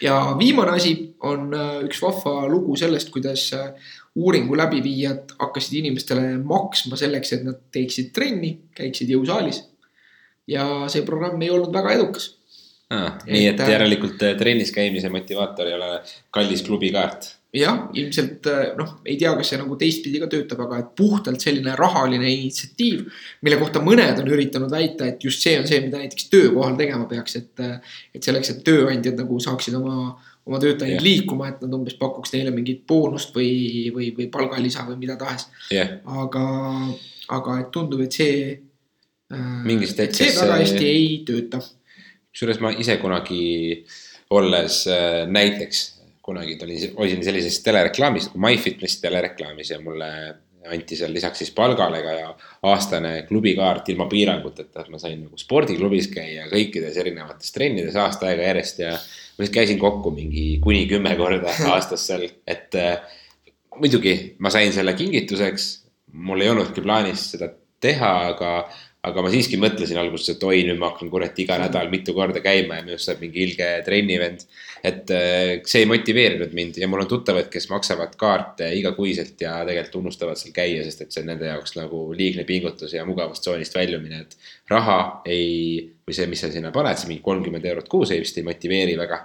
[0.01, 6.37] ja viimane asi on äh, üks vahva lugu sellest, kuidas äh, uuringu läbiviijad hakkasid inimestele
[6.37, 9.63] maksma selleks, et nad teeksid trenni, käiksid jõusaalis.
[10.47, 12.33] Ja see programm ei olnud väga edukas
[12.89, 13.19] ah,.
[13.27, 15.93] nii et, et äh, järelikult trennis käimise motivaator ei ole
[16.33, 20.79] kallis klubikaart jah, ilmselt äh, noh, ei tea, kas see nagu teistpidi ka töötab, aga
[20.81, 23.05] et puhtalt selline rahaline initsiatiiv,
[23.45, 27.07] mille kohta mõned on üritanud väita, et just see on see, mida näiteks töökohal tegema
[27.09, 27.51] peaks, et.
[27.61, 30.13] Äh, et selleks, et tööandjad nagu saaksid oma,
[30.45, 31.05] oma töötajaid yeah.
[31.05, 35.47] liikuma, et nad umbes pakuks neile mingit boonust või, või, või palgalisa või mida tahes
[35.73, 35.97] yeah..
[36.23, 36.45] aga,
[37.37, 38.37] aga et tundub, et see.
[39.33, 40.37] Äh, mingist hetkest.
[40.37, 41.61] see väga hästi ei tööta.
[42.33, 43.43] kusjuures ma ise kunagi
[44.33, 44.83] olles
[45.29, 45.83] näiteks
[46.23, 50.09] kunagi olin, olin sellises telereklaamis nagu MyFitness telereklaamis ja mulle
[50.71, 52.13] anti seal lisaks siis palgale ka
[52.69, 58.47] aastane klubikaart ilma piiranguteta, et ma sain nagu spordiklubis käia kõikides erinevates trennides aasta aega
[58.47, 58.93] järjest ja.
[58.95, 63.19] ma siis käisin kokku mingi kuni kümme korda aastas seal, et äh,
[63.79, 65.71] muidugi ma sain selle kingituseks.
[66.13, 67.49] mul ei olnudki plaanis seda
[67.81, 68.53] teha, aga
[69.03, 72.39] aga ma siiski mõtlesin alguses, et oi, nüüd ma hakkan kurat iga nädal mitu korda
[72.43, 74.45] käima ja minust saab mingi ilge trennivend.
[74.83, 79.57] et äh, see ei motiveerinud mind ja mul on tuttavad, kes maksavad kaarte igakuiselt ja
[79.67, 83.75] tegelikult unustavad seal käia, sest et see on nende jaoks nagu liigne pingutus ja mugavustsoonist
[83.75, 84.37] väljumine, et.
[84.71, 88.39] raha ei, või see, mis sa sinna paned, see mingi kolmkümmend eurot kuus ei vist
[88.39, 89.19] ei motiveeri väga.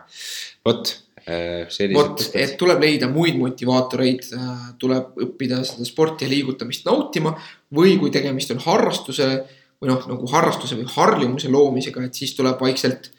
[0.67, 0.91] vot
[1.27, 7.35] äh, vot, et tuleb leida muid motivaatoreid, äh, tuleb õppida seda sporti ja liigutamist nautima
[7.75, 9.31] või kui tegemist on harrastuse
[9.79, 13.11] või noh, nagu harrastuse või harjumuse loomisega, et siis tuleb vaikselt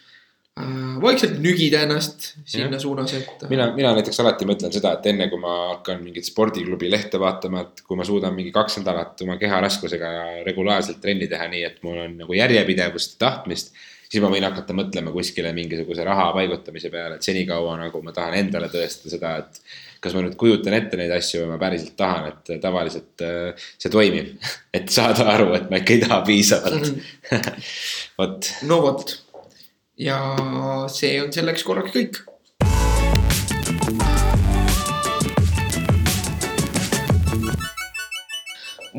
[0.59, 2.81] äh,, vaikselt nügida ennast sinna ja.
[2.83, 3.45] suunas, et.
[3.51, 7.63] mina, mina näiteks alati mõtlen seda, et enne kui ma hakkan mingit spordiklubi lehte vaatama,
[7.67, 10.11] et kui ma suudan mingi kaks nädalat oma keharaskusega
[10.47, 13.73] regulaarselt trenni teha, nii et mul on nagu järjepidevust, tahtmist
[14.09, 18.39] siis ma võin hakata mõtlema kuskile mingisuguse raha paigutamise peale, et senikaua nagu ma tahan
[18.41, 19.61] endale tõestada seda, et
[20.01, 23.93] kas ma nüüd kujutan ette neid asju või ma päriselt tahan, et tavaliselt äh, see
[23.93, 24.33] toimib.
[24.77, 26.91] et saada aru, et ma ikka ei taha piisavalt
[28.19, 28.51] vot.
[28.69, 29.15] no vot
[29.99, 30.17] ja
[30.91, 32.21] see on selleks korraks kõik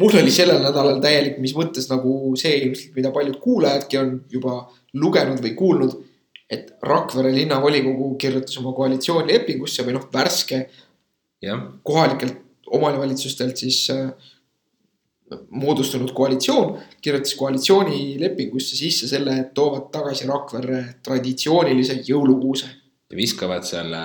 [0.00, 4.60] mul oli sellel nädalal täielik, mis mõttes nagu see ilmselt, mida paljud kuulajadki on juba
[4.94, 5.98] lugenud või kuulnud.
[6.50, 10.64] et Rakvere linnavolikogu kirjutas oma koalitsioonilepingusse või noh, värske
[11.82, 14.10] kohalikelt omavalitsustelt siis äh,
[15.50, 22.66] moodustunud koalitsioon kirjutas koalitsioonilepingusse sisse selle, et toovad tagasi Rakverre traditsioonilise jõulukuuse.
[23.10, 24.02] ja viskavad selle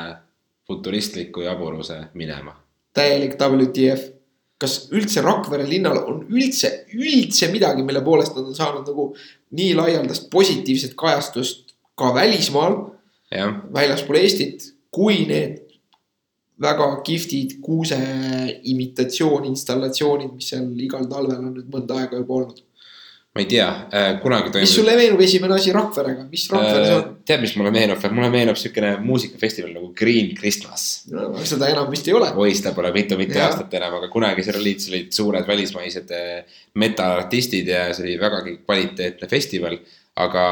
[0.68, 2.56] futuristliku jaburuse minema.
[2.94, 4.15] täielik WTF.
[4.62, 9.10] Kas üldse Rakvere linnal on üldse, üldse midagi, mille poolest nad on saanud nagu
[9.58, 12.78] nii laialdast positiivset kajastust ka välismaal.
[13.74, 14.64] väljaspool Eestit,
[14.94, 15.58] kui need
[16.62, 17.98] väga kihvtid kuuse
[18.64, 22.62] imitatsioon installatsioonid, mis seal igal talvel on nüüd mõnda aega juba olnud
[23.36, 23.68] ma ei tea,
[24.24, 24.70] kunagi toimus.
[24.70, 27.10] mis sulle meenub esimene asi Rakverega, mis Rakvere see on?
[27.28, 31.28] tead, mis mulle meenub, mulle meenub siukene muusikafestival nagu Green Christmas no,.
[31.44, 32.32] seda enam vist ei ole.
[32.32, 36.16] oi, seda pole mitu-mitu aastat enam, aga kunagi seal olid, seal olid suured välismaised
[36.80, 39.80] metalartistid ja see oli vägagi kvaliteetne festival
[40.16, 40.44] aga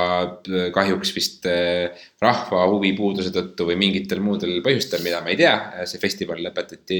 [0.43, 5.53] äh, kahjuks vist äh, rahva huvipuuduse tõttu või mingitel muudel põhjustel, mida ma ei tea,
[5.55, 6.99] äh, see festival lõpetati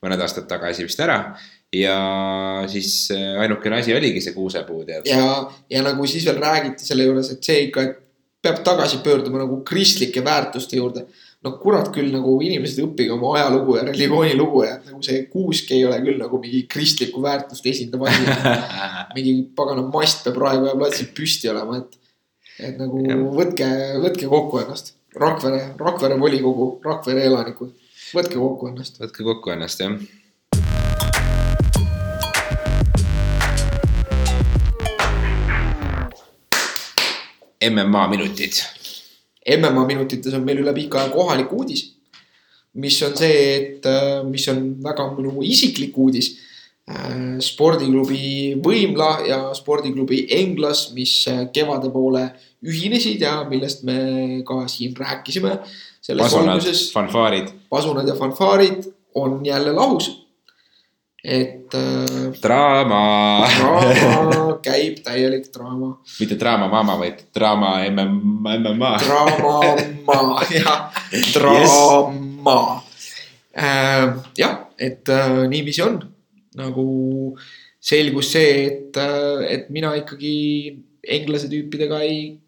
[0.00, 1.20] mõned aastad tagasi vist ära.
[1.72, 1.96] Ja
[2.66, 5.06] siis ainukene asi oligi see kuusepuu tead.
[5.06, 7.86] ja, ja nagu siis veel räägiti selle juures, et see ikka
[8.42, 11.06] peab tagasi pöörduma nagu kristlike väärtuste juurde
[11.44, 15.72] no kurat küll nagu inimesed õppige oma ajalugu ja religiooni lugu ja nagu see kuusk
[15.76, 18.26] ei ole küll nagu mingi kristlikku väärtust esindav asi
[19.16, 21.98] mingi pagana mast peab Raekoja platsil püsti olema, et,
[22.58, 23.16] et nagu ja.
[23.40, 23.68] võtke,
[24.04, 24.96] võtke kokku ennast.
[25.20, 27.72] Rakvere, Rakvere volikogu, Rakvere elanikud,
[28.14, 29.00] võtke kokku ennast.
[29.02, 29.96] võtke kokku ennast, jah
[37.60, 38.62] MMA minutid
[39.48, 41.86] MMA minutites on meil üle pika aja kohalik uudis.
[42.72, 46.28] mis on see, et äh, mis on väga minu isiklik uudis.
[46.86, 52.28] Äh, spordiklubi Võimla ja spordiklubi Englas, mis äh, kevade poole
[52.62, 55.58] ühinesid ja millest me ka siin rääkisime.
[56.18, 57.50] pasunad, fanfaarid.
[57.68, 60.19] pasunad ja fanfaarid on jälle lahus
[61.24, 62.32] et äh,.
[62.42, 63.46] draama.
[63.58, 65.98] draama, käib täielik draama.
[66.20, 68.92] mitte draama mama, vaid draama MMA.
[69.04, 71.02] draama, jah,
[71.34, 72.86] draama yes..
[73.52, 76.00] Äh, jah, et äh, niiviisi on.
[76.56, 76.84] nagu
[77.80, 80.34] selgus see, et äh,, et mina ikkagi
[81.06, 82.40] englase tüüpidega ei.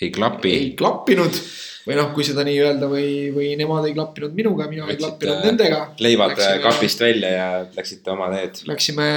[0.00, 0.54] ei klapi.
[0.54, 1.42] ei klappinud
[1.84, 5.44] või noh, kui seda nii öelda või, või nemad ei klappinud minuga, mina ei klappinud
[5.44, 5.80] nendega.
[6.00, 8.62] leivad läksime, kapist välja ja läksite oma teed.
[8.70, 9.08] Läksime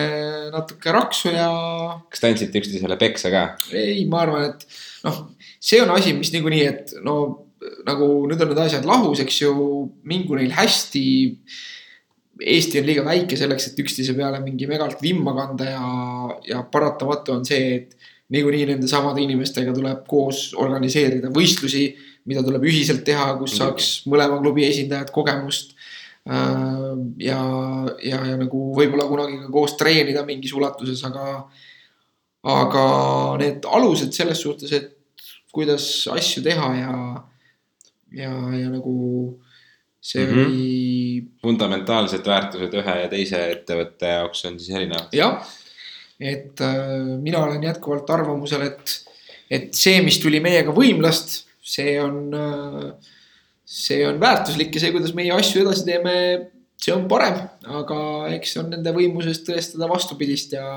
[0.54, 1.50] natuke raksu ja.
[2.12, 3.44] kas te andsite üksteisele peksa ka?
[3.72, 5.24] ei, ma arvan, et noh,
[5.64, 7.18] see on asi, mis niikuinii, et no
[7.88, 9.54] nagu nüüd on need asjad lahus, eks ju,
[10.08, 11.06] mingu neil hästi.
[12.38, 15.88] Eesti on liiga väike selleks, et üksteise peale mingi megalt vimma kanda ja,
[16.46, 21.88] ja paratamatu on see, et niikuinii nende samade inimestega tuleb koos organiseerida võistlusi
[22.28, 25.74] mida tuleb ühiselt teha, kus saaks mõlema klubi esindajad kogemust.
[26.28, 26.92] Äh,
[27.24, 27.40] ja,
[28.04, 31.40] ja, ja nagu võib-olla kunagi ka koos treenida mingis ulatuses, aga,
[32.52, 32.86] aga
[33.40, 34.94] need alused selles suhtes, et
[35.56, 36.96] kuidas asju teha ja,
[38.12, 38.98] ja, ja nagu
[40.04, 40.46] see mm -hmm.
[40.46, 41.24] oli.
[41.42, 45.16] fundamentaalsed väärtused ühe ja teise ettevõtte jaoks on siis erinevad.
[45.16, 45.40] jah,
[46.20, 49.00] et äh, mina olen jätkuvalt arvamusel, et,
[49.50, 52.32] et see, mis tuli meiega võimlast see on,
[53.68, 56.14] see on väärtuslik ja see, kuidas meie asju edasi teeme,
[56.82, 57.40] see on parem,
[57.80, 58.00] aga
[58.38, 60.68] eks on nende võimuses tõestada vastupidist ja,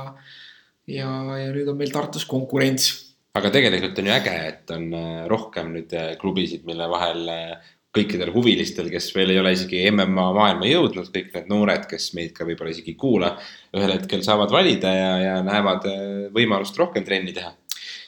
[0.89, 2.91] ja, ja nüüd on meil Tartus konkurents.
[3.39, 7.71] aga tegelikult on ju äge, et on äh, rohkem nüüd äh, klubisid, mille vahel äh,
[7.95, 12.35] kõikidel huvilistel, kes veel ei ole isegi MMA maailma jõudnud, kõik need noored, kes meid
[12.37, 13.33] ka võib-olla isegi ei kuula,
[13.75, 15.89] ühel hetkel saavad valida ja, ja näevad
[16.35, 17.51] võimalust rohkem trenni teha.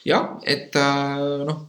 [0.07, 1.67] jah, et noh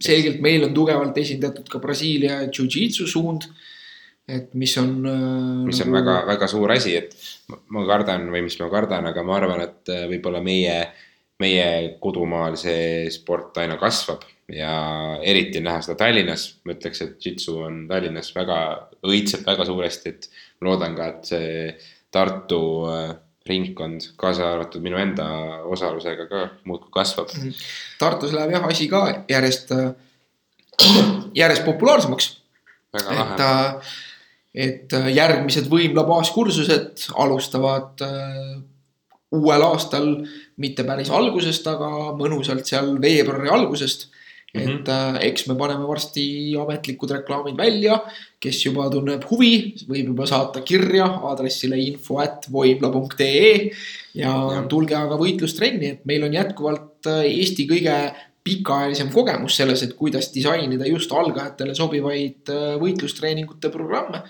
[0.00, 3.48] selgelt meil on tugevalt esindatud ka Brasiilia jujitsu suund.
[4.30, 4.90] et mis on.
[5.10, 5.96] Äh, mis on nagu...
[5.98, 7.16] väga, väga suur asi, et
[7.74, 10.76] ma kardan või mis ma kardan, aga ma arvan, et äh, võib-olla meie,
[11.42, 11.64] meie
[12.02, 14.22] kodumaal see sport aina kasvab
[14.54, 14.74] ja
[15.26, 18.60] eriti näha seda Tallinnas, ma ütleks, et jitsu on Tallinnas väga,
[19.02, 21.50] õitseb väga suuresti, et ma loodan ka, et see
[22.14, 23.10] Tartu äh,
[23.48, 25.26] ringkond, kaasa arvatud minu enda
[25.72, 27.32] osalusega ka muudkui kasvab.
[27.36, 27.54] Mhm.
[27.98, 29.72] Tartus läheb jah asi ka järjest,
[31.34, 32.36] järjest populaarsemaks.
[32.94, 33.74] et, äh,
[34.54, 38.62] et äh, järgmised võimla baaskursused alustavad äh,
[39.30, 40.08] uuel aastal
[40.56, 44.08] mitte päris algusest, aga mõnusalt seal veebruari algusest
[44.54, 44.80] Mm -hmm.
[44.80, 48.00] et äh, eks me paneme varsti ametlikud reklaamid välja,
[48.40, 53.70] kes juba tunneb huvi, võib juba saata kirja aadressile info at voimla.ee.
[54.14, 54.32] ja
[54.68, 57.94] tulge aga võitlustrenni, et meil on jätkuvalt äh, Eesti kõige
[58.42, 64.24] pikaajalisem kogemus selles, et kuidas disainida just algajatele sobivaid äh, võitlustreeningute programme.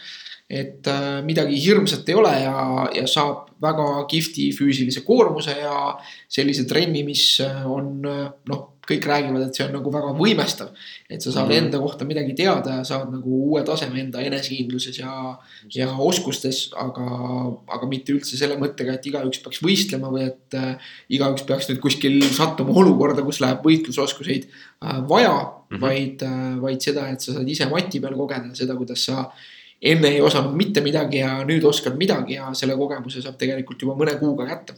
[0.51, 5.95] et äh, midagi hirmsat ei ole ja, ja saab väga kihvti füüsilise koormuse ja
[6.29, 10.71] sellise trenni, mis on noh kõik räägivad, et see on nagu väga võimestav.
[11.11, 11.65] et sa saad mm -hmm.
[11.65, 15.39] enda kohta midagi teada ja saad nagu uue taseme enda enesekindluses ja,
[15.75, 17.07] ja oskustes, aga,
[17.69, 20.77] aga mitte üldse selle mõttega, et igaüks peaks võistlema või et äh,
[21.09, 25.81] igaüks peaks nüüd kuskil sattuma olukorda, kus läheb võitlusoskuseid äh, vaja mm, -hmm.
[25.81, 29.31] vaid äh,, vaid seda, et sa saad ise mati peal kogeda seda, kuidas sa
[29.81, 33.97] enne ei osanud mitte midagi ja nüüd oskad midagi ja selle kogemuse saab tegelikult juba
[33.97, 34.77] mõne kuuga kätte.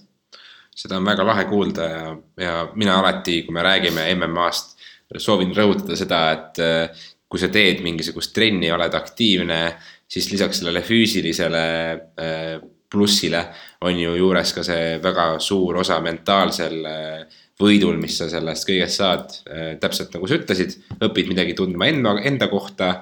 [0.77, 2.05] Seda on väga lahe kuulda ja,
[2.41, 4.77] ja mina alati, kui me räägime MM-ast,
[5.21, 9.61] soovin rõhutada seda, et äh, kui sa teed mingisugust trenni, oled aktiivne,
[10.09, 12.57] siis lisaks sellele füüsilisele äh,
[12.93, 13.47] plussile
[13.85, 18.99] on ju juures ka see väga suur osa mentaalsel äh, võidul, mis sa sellest kõigest
[18.99, 19.35] saad.
[19.79, 20.73] täpselt nagu sa ütlesid,
[21.05, 22.97] õpid midagi tundma enda, enda kohta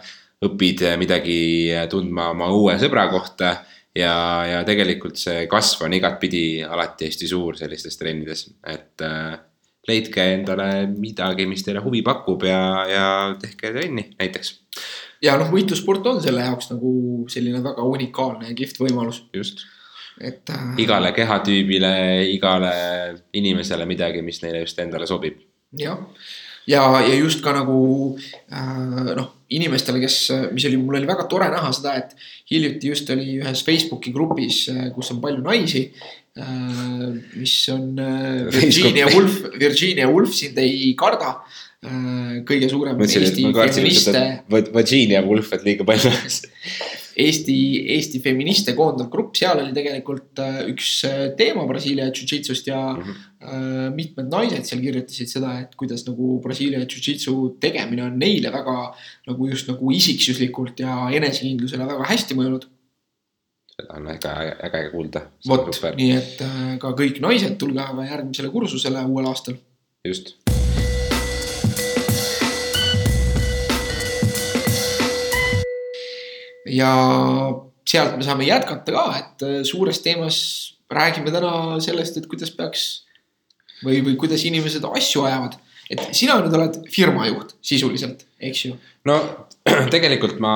[0.44, 3.54] õpid midagi tundma oma uue sõbra kohta
[3.96, 4.14] ja,
[4.46, 9.34] ja tegelikult see kasv on igatpidi alati hästi suur sellistes trennides, et äh,
[9.88, 13.04] leidke endale midagi, mis teile huvi pakub ja, ja
[13.40, 14.54] tehke trenni näiteks.
[15.24, 16.94] ja noh, võitlussport on selle jaoks nagu
[17.32, 19.24] selline väga unikaalne ja kihvt võimalus.
[19.34, 19.64] just
[20.20, 20.66] et äh....
[20.82, 21.94] igale kehatüübile,
[22.34, 22.74] igale
[23.32, 25.40] inimesele midagi, mis neile just endale sobib.
[25.78, 25.98] jah,
[26.70, 27.80] ja, ja just ka nagu
[28.16, 30.18] äh, noh, inimestele, kes,
[30.54, 32.14] mis oli, mul oli väga tore näha seda, et
[32.50, 35.88] hiljuti just oli ühes Facebooki grupis, kus on palju naisi
[36.38, 37.08] äh,.
[37.34, 41.40] mis on äh, Virginia Woolf, Virginia Woolf sind ei karda
[41.82, 42.40] äh,.
[42.46, 44.24] kõige suurem Mõtlesin, Eesti feministe.
[44.74, 46.14] Virginia Woolf, et liiga palju
[47.20, 47.56] Eesti,
[47.96, 53.02] Eesti feministe koondav grupp, seal oli tegelikult äh, üks äh, teema Brasiilia jujitsust ja mm
[53.02, 53.26] -hmm.
[53.96, 58.74] Mitmed naised seal kirjutasid seda, et kuidas nagu Brasiilia jujitsu tegemine on neile väga
[59.30, 62.68] nagu just nagu isiksuslikult ja enesekindlusele väga hästi mõjunud
[63.80, 64.34] seda on äge,
[64.68, 65.24] äge kuulda.
[65.48, 66.44] vot, nii et
[66.82, 69.56] ka kõik naised, tulge aga järgmisele kursusele uuel aastal.
[70.04, 70.36] just
[76.70, 76.90] ja
[77.88, 80.40] sealt me saame jätkata ka, et äh, suures teemas
[80.90, 82.88] räägime täna sellest, et kuidas peaks
[83.84, 85.58] või, või kuidas inimesed asju ajavad.
[85.90, 88.76] et sina nüüd oled firma juht sisuliselt, eks ju?
[89.08, 89.18] no
[89.94, 90.54] tegelikult ma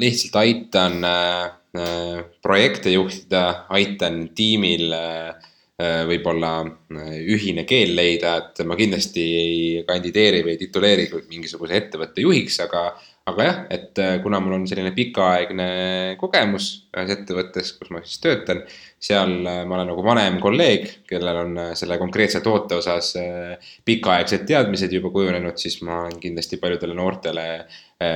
[0.00, 1.44] lihtsalt aitan äh,
[1.76, 5.34] äh projekte juhtida, aitan tiimil äh,
[5.82, 6.52] äh, võib-olla
[7.20, 12.88] ühine keel leida, et ma kindlasti ei kandideeri või tituleeri mingisuguse ettevõtte juhiks, aga
[13.26, 15.64] aga jah, et äh, kuna mul on selline pikaaegne
[16.20, 18.60] kogemus ühes ettevõttes, kus ma siis töötan,
[19.02, 23.12] seal äh, ma olen nagu vanem kolleeg, kellel on äh, selle konkreetse toote osas
[23.86, 27.48] pikaaegsed teadmised juba kujunenud, siis ma olen kindlasti paljudele noortele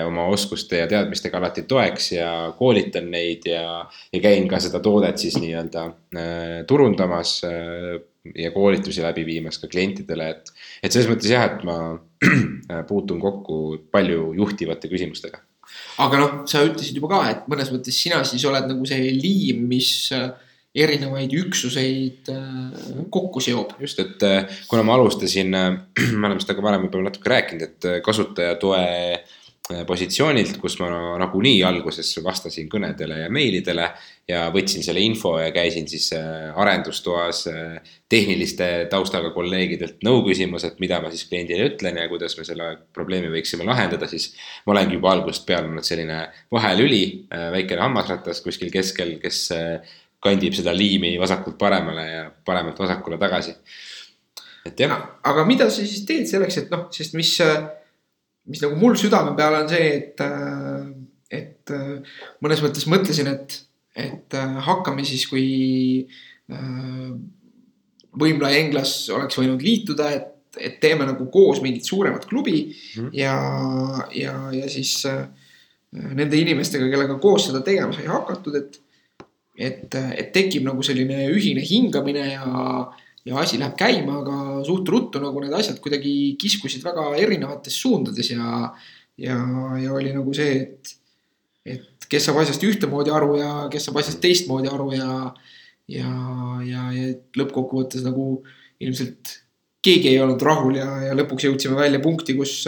[0.05, 3.63] oma oskuste ja teadmistega alati toeks ja koolitan neid ja,
[4.13, 5.87] ja käin ka seda toodet siis nii-öelda
[6.69, 7.39] turundamas
[8.35, 10.53] ja koolitusi läbi viimas ka klientidele, et,
[10.83, 11.77] et selles mõttes jah, et ma
[12.91, 13.61] puutun kokku
[13.93, 15.41] palju juhtivate küsimustega.
[16.03, 19.65] aga noh, sa ütlesid juba ka, et mõnes mõttes sina siis oled nagu see liim,
[19.71, 20.29] mis äh,
[20.77, 23.75] erinevaid üksuseid äh, kokku seob.
[23.81, 25.57] just, et äh, kuna ma alustasin,
[26.21, 28.85] me oleme seda ka varem juba natuke rääkinud, et kasutajatoe
[29.87, 30.89] positsioonilt, kus ma
[31.21, 33.87] nagunii alguses vastasin kõnedele ja meilidele
[34.29, 40.67] ja võtsin selle info ja käisin siis äh, arendustoas äh, tehniliste taustaga kolleegidelt nõu küsimas,
[40.67, 44.33] et mida ma siis kliendile ütlen ja kuidas me selle probleemi võiksime lahendada, siis
[44.67, 46.21] ma olengi juba algusest peale olnud selline
[46.53, 49.47] vahelüli, väikene hammasratas kuskil keskel, kes
[50.21, 53.55] kandib seda liimi vasakult paremale ja paremalt vasakule tagasi.
[54.67, 54.97] et jah.
[55.25, 57.33] aga mida sa siis teed selleks, et noh, sest mis,
[58.49, 60.23] mis nagu mul südame peal on see, et,
[61.31, 61.75] et
[62.41, 63.61] mõnes mõttes mõtlesin, et
[63.97, 65.47] et äh, hakkame siis, kui
[66.53, 67.13] äh,
[68.21, 73.13] Võimla ja Englas oleks võinud liituda, et, et teeme nagu koos mingit suuremat klubi mm
[73.15, 73.35] ja,
[74.15, 75.27] ja, ja siis äh,
[75.91, 78.81] nende inimestega, kellega koos seda tegema sai hakatud, et,
[79.59, 82.47] et, et tekib nagu selline ühine hingamine ja,
[83.29, 88.33] ja asi läheb käima, aga suht ruttu nagu need asjad kuidagi kiskusid väga erinevates suundades
[88.33, 88.71] ja,
[89.21, 89.37] ja,
[89.83, 90.95] ja oli nagu see, et,
[91.69, 95.13] et kes saab asjast ühtemoodi aru ja kes saab asjast teistmoodi aru ja,
[95.91, 96.11] ja,
[96.65, 98.41] ja, ja lõppkokkuvõttes nagu
[98.81, 99.37] ilmselt
[99.85, 102.63] keegi ei olnud rahul ja, ja lõpuks jõudsime välja punkti, kus,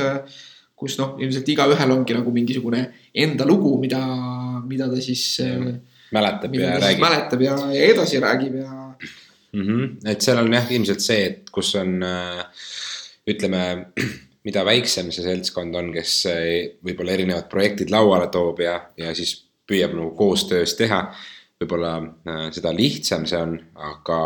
[0.77, 2.85] kus noh, ilmselt igaühel ongi nagu mingisugune
[3.25, 4.01] enda lugu, mida,
[4.69, 5.41] mida ta siis.
[6.13, 7.05] mäletab ja räägib.
[7.05, 8.92] mäletab ja, ja edasi räägib ja
[9.53, 9.63] mm.
[9.63, 10.11] -hmm.
[10.11, 11.99] et seal on jah, ilmselt see, et kus on
[13.29, 13.65] ütleme
[14.47, 19.37] mida väiksem see seltskond on, kes eh, võib-olla erinevad projektid lauale toob ja, ja siis
[19.69, 21.05] püüab nagu koostöös teha.
[21.63, 24.19] võib-olla äh, seda lihtsam see on, aga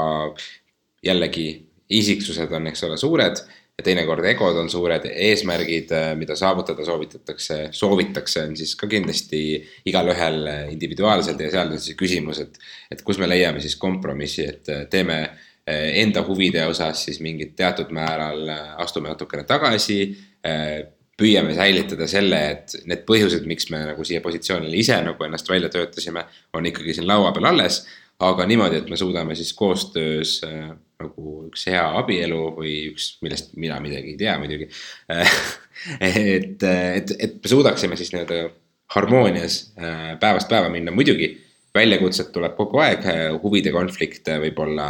[1.04, 1.48] jällegi
[1.92, 3.42] isiksused on, eks ole, suured
[3.76, 9.42] ja teinekord egod on suured, eesmärgid, äh, mida saavutada soovitatakse, soovitakse, on siis ka kindlasti
[9.86, 12.56] igalühel individuaalselt ja seal on siis küsimus, et,
[12.90, 15.20] et kus me leiame siis kompromissi, et teeme
[15.66, 20.16] enda huvide osas siis mingit teatud määral äh, astume natukene tagasi.
[20.46, 25.48] Äh, püüame säilitada selle, et need põhjused, miks me nagu siia positsioonile ise nagu ennast
[25.48, 27.86] välja töötasime, on ikkagi siin laua peal alles.
[28.20, 30.70] aga niimoodi, et me suudame siis koostöös äh,
[31.02, 34.68] nagu üks hea abielu või üks, millest mina midagi ei tea muidugi
[36.00, 38.46] et, et, et me suudaksime siis nii-öelda
[38.94, 41.34] harmoonias äh, päevast päeva minna, muidugi
[41.76, 43.04] väljakutset tuleb kogu aeg,
[43.42, 44.88] huvide konflikte võib-olla,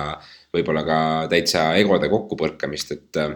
[0.54, 0.98] võib-olla ka
[1.32, 3.34] täitsa egode kokkupõrkamist, et äh,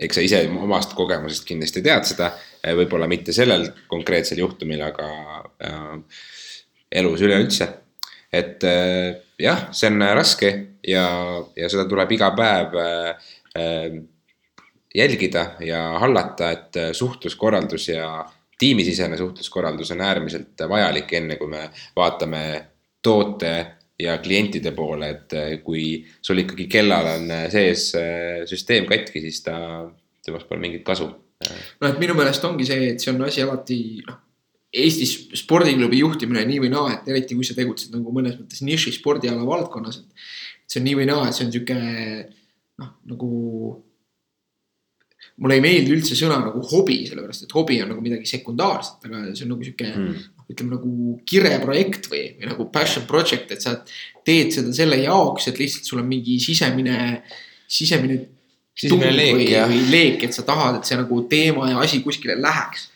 [0.00, 2.30] eks sa ise omast kogemusest kindlasti tead seda,
[2.76, 5.08] võib-olla mitte sellel konkreetsel juhtumil, aga
[5.66, 6.22] äh,
[7.02, 7.68] elus üleüldse.
[8.32, 10.50] et äh, jah, see on raske
[10.86, 11.04] ja,
[11.56, 14.00] ja seda tuleb iga päev äh, äh
[14.94, 18.24] jälgida ja hallata, et äh, suhtluskorraldus ja
[18.58, 22.42] tiimisisene suhtluskorraldus on äärmiselt vajalik, enne kui me vaatame
[23.02, 23.52] toote
[24.00, 27.92] ja klientide poole, et kui sul ikkagi kellal on sees
[28.50, 29.54] süsteem katki, siis ta,
[30.26, 31.06] temast pole mingit kasu.
[31.80, 33.78] no et minu meelest ongi see, et see on asi alati
[34.08, 34.18] noh,
[34.70, 38.94] Eestis spordiklubi juhtimine nii või naa, et eriti kui sa tegutsed nagu mõnes mõttes niši
[38.94, 40.26] spordiala valdkonnas, et.
[40.70, 41.78] see on nii või naa, et see on sihuke
[42.80, 43.30] noh, nagu
[45.40, 49.24] mulle ei meeldi üldse sõna nagu hobi, sellepärast et hobi on nagu midagi sekundaarset, aga
[49.32, 53.76] see on nagu sihuke mm ütleme nagu kireprojekt või, või nagu passion project, et sa
[54.26, 57.22] teed seda selle jaoks, et lihtsalt sul on mingi sisemine,
[57.70, 58.20] sisemine.
[58.74, 59.74] sisemine leek jah.
[59.92, 62.89] leek, et sa tahad, et see nagu teema ja asi kuskile läheks.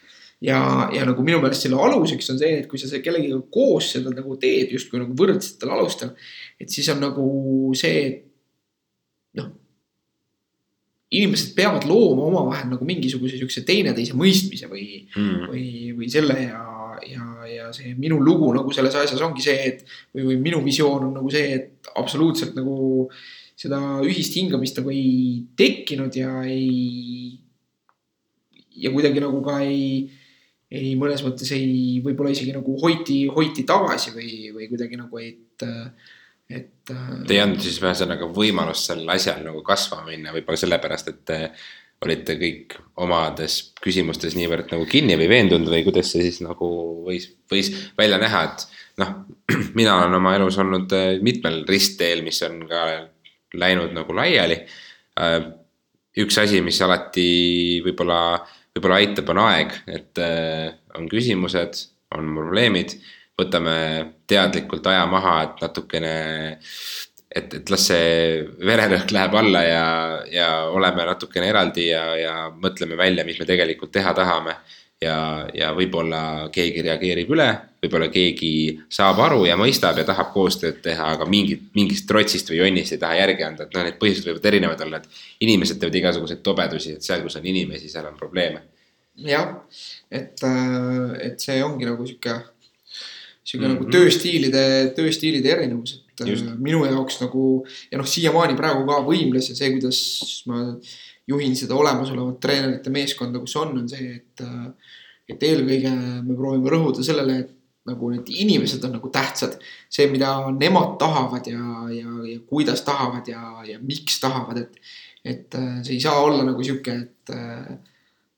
[0.44, 0.60] Ja,
[0.92, 4.36] ja nagu minu meelest selle aluseks on see, et kui sa kellegagi koos seda nagu
[4.40, 6.14] teed justkui nagu võrdsetel alustel.
[6.60, 7.26] et siis on nagu
[7.78, 8.24] see, et
[9.40, 9.52] noh
[11.14, 15.66] inimesed peavad looma omavahel nagu mingisuguse siukse teineteise mõistmise või mm., või,
[15.98, 16.64] või selle ja,
[17.06, 19.84] ja, ja see minu lugu nagu selles asjas ongi see, et
[20.14, 23.08] või, või minu visioon on nagu see, et absoluutselt nagu
[23.54, 27.38] seda ühist hingamist nagu ei tekkinud ja ei.
[28.74, 30.08] ja kuidagi nagu ka ei,
[30.72, 35.66] ei mõnes mõttes ei, võib-olla isegi nagu hoiti, hoiti tagasi või, või kuidagi nagu, et,
[36.48, 36.72] et.
[36.84, 41.34] Te ei andnud siis ühesõnaga võimalust sellel asjal nagu kasvama minna, võib-olla sellepärast, et
[42.04, 46.68] olite kõik omades küsimustes niivõrd nagu kinni või veendunud või kuidas see siis nagu
[47.06, 48.66] võis, võis välja näha, et
[49.00, 49.12] noh,
[49.78, 52.84] mina olen oma elus olnud äh, mitmel ristteel, mis on ka
[53.60, 54.58] läinud nagu laiali.
[55.20, 55.38] Äh,
[56.20, 58.20] üks asi, mis alati võib-olla,
[58.74, 62.96] võib-olla aitab, on aeg, et äh, on küsimused, on probleemid,
[63.38, 63.76] võtame
[64.30, 66.14] teadlikult aja maha, et natukene
[67.34, 69.86] et, et las see vererõhk läheb alla ja,
[70.30, 74.54] ja oleme natukene eraldi ja, ja mõtleme välja, mis me tegelikult teha tahame.
[75.04, 75.16] Ja,
[75.54, 77.48] ja võib-olla keegi reageerib üle,
[77.84, 78.52] võib-olla keegi
[78.92, 83.02] saab aru ja mõistab ja tahab koostööd teha, aga mingit, mingist trotsist või jonnist ei
[83.02, 85.20] taha järgi anda, et noh, need põhjused võivad erinevad olla, et.
[85.44, 88.64] inimesed teevad igasuguseid tobedusi, et seal, kus on inimesi, seal on probleeme.
[89.28, 89.52] jah,
[90.10, 92.38] et, äh, et see ongi nagu sihuke,
[93.44, 93.76] sihuke mm -hmm.
[93.76, 94.64] nagu tööstiilide,
[94.96, 96.46] tööstiilide erinevus, et Just.
[96.46, 100.60] Äh, minu jaoks nagu ja noh, siiamaani praegu ka võimles ja see, kuidas ma
[101.26, 104.44] juhin seda olemasolevat treenerite meeskonda, kus on, on see, et.
[104.44, 104.83] Äh,
[105.28, 105.92] et eelkõige
[106.24, 107.52] me proovime rõhuda sellele, et
[107.88, 109.58] nagu need inimesed on nagu tähtsad.
[109.92, 114.78] see, mida nemad tahavad ja, ja, ja kuidas tahavad ja, ja miks tahavad, et.
[115.24, 117.36] et äh, see ei saa olla nagu sihuke, et.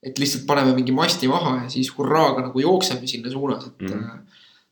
[0.07, 3.95] et lihtsalt paneme mingi masti maha ja siis hurraaga nagu jookseme sinna suunas, et mm.
[3.95, 4.27] -hmm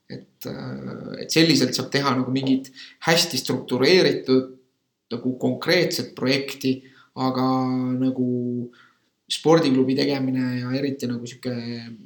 [0.09, 2.71] et, äh, et selliselt saab teha nagu mingit
[3.07, 4.51] hästi struktureeritud
[5.13, 6.79] nagu konkreetset projekti,
[7.15, 7.45] aga
[8.01, 8.27] nagu
[9.31, 11.53] spordiklubi tegemine ja eriti nagu sihuke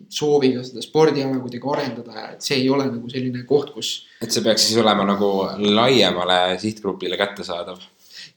[0.08, 3.90] sooviga seda spordiala kuidagi arendada, et see ei ole nagu selline koht, kus.
[4.24, 7.82] et see peaks siis olema nagu laiemale sihtgrupile kättesaadav.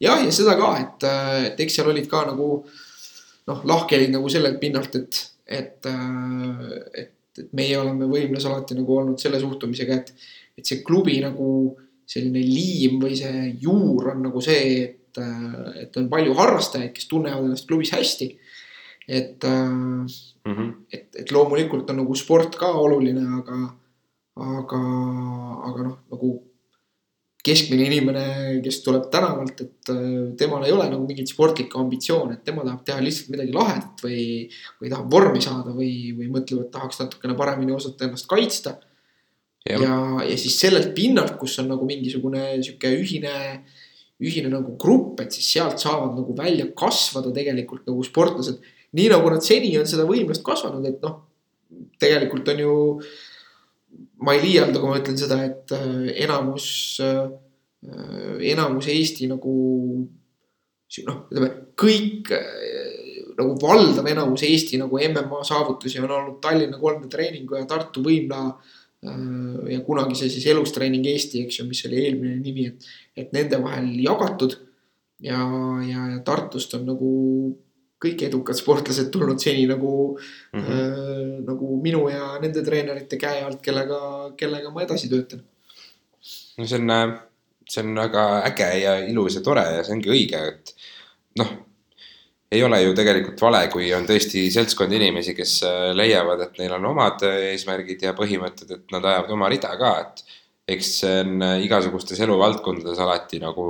[0.02, 1.08] ja, ja seda ka, et,
[1.52, 2.48] et eks seal olid ka nagu
[3.46, 5.90] noh, lahkhelid nagu sellelt pinnalt, et, et,
[6.98, 10.12] et et meie oleme võimles alati nagu olnud selle suhtumisega, et,
[10.58, 11.46] et see klubi nagu
[12.08, 15.20] selline liim või see juur on nagu see, et,
[15.80, 18.28] et on palju harrastajaid, kes tunnevad ennast klubis hästi.
[19.08, 20.06] Et mm,
[20.46, 20.72] -hmm.
[20.92, 23.58] et, et loomulikult on nagu sport ka oluline, aga,
[24.36, 24.80] aga,
[25.68, 26.32] aga noh, nagu
[27.42, 28.24] keskmine inimene,
[28.62, 32.84] kes tuleb tänavalt, et äh, temal ei ole nagu mingit sportlikku ambitsiooni, et tema tahab
[32.86, 34.22] teha lihtsalt midagi lahedat või,
[34.78, 38.76] või tahab vormi saada või, või mõtleb, et tahaks natukene paremini osata ennast kaitsta.
[39.66, 39.96] ja, ja,
[40.28, 43.34] ja siis sellelt pinnalt, kus on nagu mingisugune sihuke ühine,
[44.22, 48.62] ühine nagu grupp, et siis sealt saavad nagu välja kasvada tegelikult nagu sportlased.
[48.92, 51.20] Nii nagu nad seni on seda võimlust kasvanud, et noh,
[52.02, 52.74] tegelikult on ju
[54.22, 56.66] ma ei liialda, kui ma ütlen seda, et äh, enamus,
[57.02, 57.24] äh,
[58.52, 59.54] enamus Eesti nagu
[61.08, 67.10] noh, ütleme kõik äh, nagu valdav enamus Eesti nagu MMA saavutusi on olnud Tallinna 3D
[67.12, 68.44] treeningu ja Tartu võimla
[69.02, 72.84] ja kunagise siis elustreening Eesti, eks ju, mis oli eelmine nimi, et,
[73.18, 74.54] et nende vahel jagatud.
[75.18, 75.40] ja,
[75.88, 77.08] ja, ja Tartust on nagu
[78.02, 80.78] kõik edukad sportlased tulnud seni nagu mm, -hmm.
[80.78, 83.98] äh, nagu minu ja nende treenerite käe alt, kellega,
[84.36, 85.44] kellega ma edasi töötan.
[86.58, 87.18] no see on,
[87.68, 90.74] see on väga äge ja ilus ja tore ja see ongi õige, et
[91.38, 91.54] noh,
[92.52, 96.76] ei ole ju tegelikult vale, kui on tõesti seltskond inimesi, kes äh, leiavad, et neil
[96.76, 100.24] on omad eesmärgid ja põhimõtted, et nad ajavad oma rida ka, et
[100.76, 103.66] eks see on äh, igasugustes eluvaldkondades alati nagu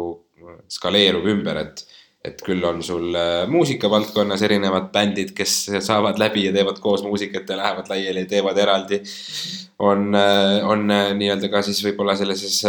[0.72, 1.84] skaleerub ümber, et
[2.22, 7.50] et küll on sul äh, muusikavaldkonnas erinevad bändid, kes saavad läbi ja teevad koos muusikat
[7.50, 9.02] ja lähevad laiali ja teevad eraldi.
[9.78, 12.62] on, äh, on äh, nii-öelda ka siis võib-olla sellises,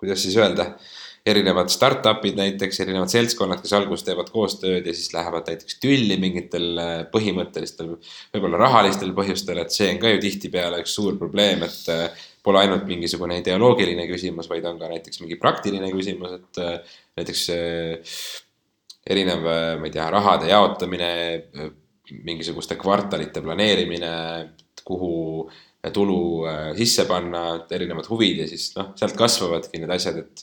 [0.00, 0.72] kuidas siis öelda,
[1.28, 6.80] erinevad startup'id näiteks, erinevad seltskonnad, kes alguses teevad koostööd ja siis lähevad näiteks tülli mingitel
[7.12, 7.92] põhimõttelistel,
[8.32, 12.86] võib-olla rahalistel põhjustel, et see on ka ju tihtipeale üks suur probleem, et pole ainult
[12.90, 18.14] mingisugune ideoloogiline küsimus, vaid on ka näiteks mingi praktiline küsimus, et äh, näiteks äh,
[19.14, 21.10] erinev, äh, ma ei tea, rahade jaotamine,
[22.26, 24.14] mingisuguste kvartalite planeerimine,
[24.84, 25.12] kuhu
[25.94, 26.18] tulu
[26.76, 30.42] sisse panna, erinevad huvid ja siis noh, sealt kasvavadki need asjad, et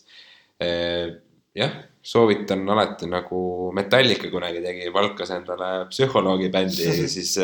[1.55, 3.41] jah, soovitan alati nagu
[3.75, 7.35] Metallica kunagi tegi, palkas endale psühholoogi bändi ja siis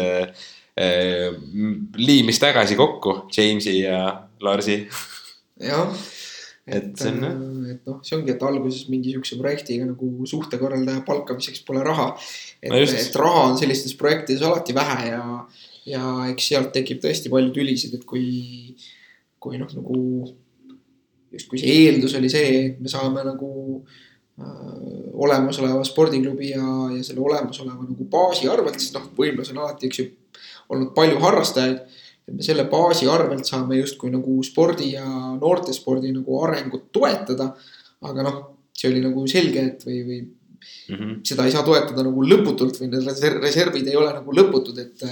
[0.76, 4.88] liimis tagasi kokku Jamesi ja Larsi.
[5.60, 5.94] jah,
[6.68, 7.36] et, et, äh,
[7.72, 12.10] et noh, see ongi, et alguses mingi sihukese projektiga nagu suhtekorraldaja palkamiseks pole raha.
[12.62, 15.22] et no, et raha on sellistes projektides alati vähe ja,
[15.88, 18.76] ja eks sealt tekib tõesti palju tülisid, et kui,
[19.40, 20.02] kui noh, nagu
[21.36, 27.24] justkui see eeldus oli see, et me saame nagu äh, olemasoleva spordiklubi ja, ja selle
[27.24, 30.10] olemasoleva nagu baasi arvelt, sest noh, võimlas on alati, eks ju,
[30.70, 31.84] olnud palju harrastajaid
[32.26, 35.06] et me selle baasi arvelt saame justkui nagu spordi ja
[35.38, 37.52] noortespordi nagu arengut toetada.
[38.06, 38.42] aga noh,
[38.76, 41.14] see oli nagu selge, et või, või mm -hmm.
[41.26, 43.08] seda ei saa toetada nagu lõputult või need
[43.42, 45.06] reservid ei ole nagu lõputud, et,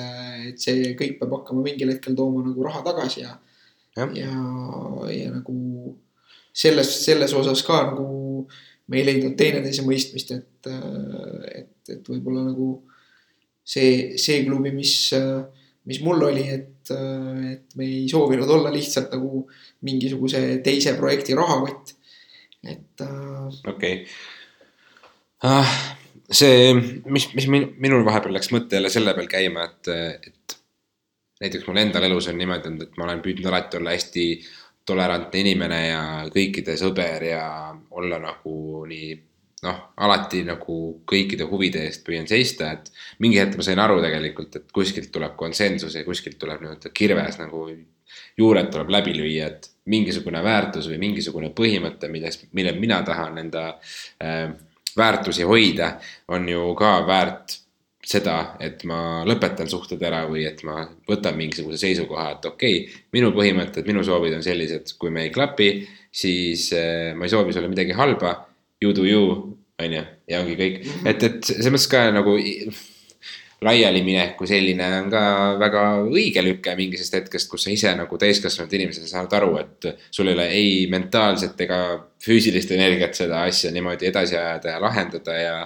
[0.49, 3.37] et see kõik peab hakkama mingil hetkel tooma nagu raha tagasi ja.
[3.97, 4.33] ja, ja,
[5.13, 5.95] ja nagu
[6.53, 8.47] selles, selles osas ka nagu
[8.87, 10.69] me ei leidnud teineteise mõistmist, et,
[11.55, 12.83] et, et võib-olla nagu
[13.63, 14.93] see, see klubi, mis,
[15.87, 19.43] mis mul oli, et et, me ei soovinud olla lihtsalt nagu
[19.87, 21.93] mingisuguse teise projekti rahakott,
[22.63, 23.01] et.
[23.01, 24.05] Äh, okei okay.
[25.43, 25.75] ah,.
[26.31, 26.73] see,
[27.05, 29.91] mis, mis minul vahepeal läks mõte jälle selle peal käima, et,
[30.27, 30.57] et
[31.43, 34.27] näiteks mul endal elus on niimoodi olnud, et ma olen püüdnud alati olla hästi
[34.87, 36.01] tolerantne inimene ja
[36.31, 37.43] kõikide sõber ja
[37.95, 38.55] olla nagu
[38.89, 39.13] nii
[39.63, 40.77] noh, alati nagu
[41.09, 42.91] kõikide huvide eest püüan seista, et
[43.23, 47.39] mingi hetk ma sain aru tegelikult, et kuskilt tuleb konsensus ja kuskilt tuleb nii-öelda kirves
[47.39, 47.65] nagu
[48.37, 53.65] juured tuleb läbi lüüa, et mingisugune väärtus või mingisugune põhimõte, milles, millel mina tahan enda
[54.23, 54.47] äh,
[54.97, 55.97] väärtusi hoida,
[56.33, 57.59] on ju ka väärt
[58.03, 63.03] seda, et ma lõpetan suhted ära või et ma võtan mingisuguse seisukoha, et okei okay,,
[63.15, 65.69] minu põhimõtted, minu soovid on sellised, kui me ei klapi,
[66.13, 68.35] siis äh, ma ei soovi sulle midagi halba
[68.83, 69.35] you do you,
[69.81, 70.81] on ju, ja ongi kõik.
[71.05, 72.37] Et, et selles mõttes ka nagu
[73.63, 75.23] laialiminek kui selline on ka
[75.61, 80.29] väga õige lüke mingisest hetkest, kus sa ise nagu täiskasvanud inimesena saad aru, et sul
[80.29, 81.79] ei ole ei mentaalset ega
[82.23, 85.57] füüsilist energiat seda asja niimoodi edasi ajada ja lahendada ja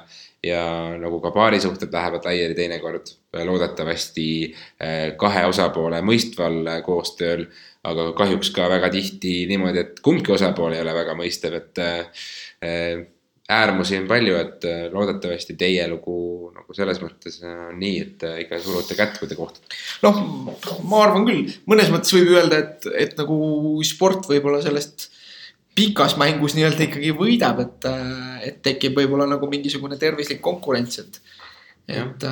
[0.46, 0.64] ja
[1.02, 3.10] nagu ka paarisuhted lähevad laiali teinekord.
[3.44, 4.28] Loodetavasti
[4.80, 7.48] eh, kahe osapoole mõistval koostööl,
[7.88, 12.30] aga kahjuks ka väga tihti niimoodi, et kumbki osapool ei ole väga mõistev, et eh,
[13.50, 18.26] äärmusi on palju, et äh, loodetavasti teie lugu nagu selles mõttes äh, on nii, et
[18.28, 19.72] äh, ikka surute kätt, kui te kohtute.
[20.04, 20.20] noh,
[20.90, 23.38] ma arvan küll, mõnes mõttes võib öelda, et, et nagu
[23.88, 25.08] sport võib-olla sellest
[25.78, 27.88] pikas mängus nii-öelda ikkagi võidab, et,
[28.50, 31.22] et tekib võib-olla nagu mingisugune tervislik konkurents, et.
[31.88, 32.26] et,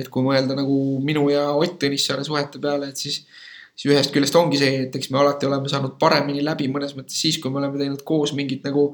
[0.00, 3.20] et kui mõelda nagu minu ja Ott Tõnissaare suhete peale, et siis,
[3.76, 7.20] siis ühest küljest ongi see, et eks me alati oleme saanud paremini läbi mõnes mõttes
[7.20, 8.88] siis, kui me oleme teinud koos mingit nagu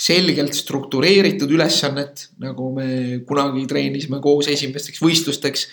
[0.00, 5.68] selgelt struktureeritud ülesannet, nagu me kunagi treenisime koos esimesteks võistlusteks.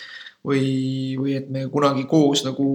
[0.46, 2.68] või, või et me kunagi koos nagu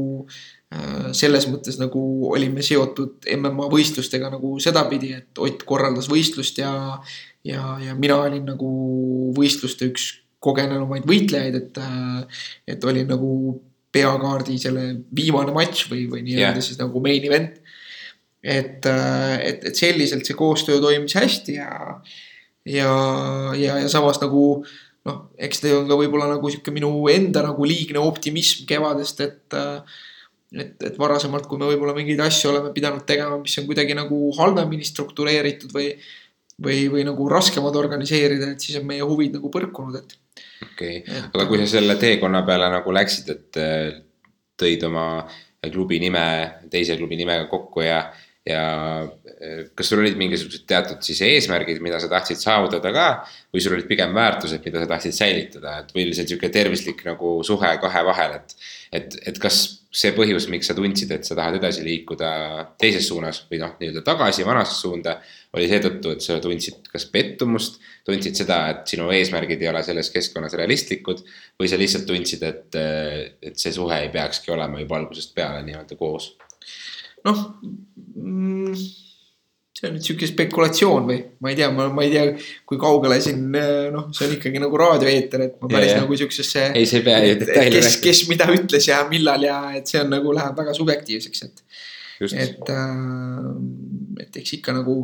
[0.76, 6.74] äh, selles mõttes nagu olime seotud MMA võistlustega nagu sedapidi, et Ott korraldas võistlust ja,
[7.48, 8.74] ja, ja mina olin nagu
[9.38, 10.10] võistluste üks
[10.44, 13.32] kogenenumaid võitlejaid, et, äh, et olin nagu
[13.94, 16.68] peakaardi selle viimane matš või, või nii-öelda yeah.
[16.68, 17.63] siis nagu main event
[18.44, 22.00] et, äh, et, et selliselt see koostöö toimis hästi ja,
[22.68, 22.96] ja,
[23.56, 24.64] ja, ja samas nagu
[25.08, 29.62] noh, eks see on ka võib-olla nagu sihuke minu enda nagu liigne optimism kevadest, et
[30.54, 34.28] et, et varasemalt, kui me võib-olla mingeid asju oleme pidanud tegema, mis on kuidagi nagu
[34.38, 35.88] halvemini struktureeritud või
[36.62, 40.14] või, või nagu raskemad organiseerida, et siis on meie huvid nagu põrkunud, et.
[40.66, 43.88] okei okay., aga kui sa selle teekonna peale nagu läksid, et äh,
[44.60, 45.08] tõid oma
[45.72, 46.24] klubi nime
[46.72, 48.04] teise klubi nimega kokku ja
[48.48, 48.64] ja
[49.40, 53.06] eh, kas sul olid mingisugused teatud siis eesmärgid, mida sa tahtsid saavutada ka
[53.54, 57.06] või sul olid pigem väärtused, mida sa tahtsid säilitada, et või oli see sihuke tervislik
[57.08, 58.60] nagu suhe kahe vahel, et.
[58.92, 59.64] et, et kas
[59.94, 62.30] see põhjus, miks sa tundsid, et sa tahad edasi liikuda
[62.82, 65.20] teises suunas või noh, nii-öelda tagasi vanasse suunda.
[65.54, 70.10] oli seetõttu, et sa tundsid kas pettumust, tundsid seda, et sinu eesmärgid ei ole selles
[70.10, 71.22] keskkonnas realistlikud.
[71.62, 72.80] või sa lihtsalt tundsid, et,
[73.42, 76.34] et see suhe ei peakski olema juba algusest peale nii-öelda koos
[77.28, 78.76] noh mm,
[79.74, 82.26] see on nüüd sihuke spekulatsioon või ma ei tea, ma, ma ei tea,
[82.70, 86.68] kui kaugele siin noh, see on ikkagi nagu raadioeeter, et ma päris yeah, nagu siuksesse.
[86.78, 87.88] ei, see ei pea ju detaili rääkima.
[87.90, 91.64] kes, kes mida ütles ja millal ja et see on nagu läheb väga subjektiivseks, et.
[92.46, 93.50] et äh,,
[94.24, 94.98] et eks ikka nagu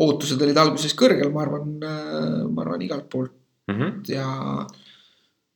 [0.00, 3.34] ootused olid alguses kõrgel, ma arvan äh,, ma arvan igalt poolt
[3.70, 3.98] mm -hmm.
[4.12, 4.28] ja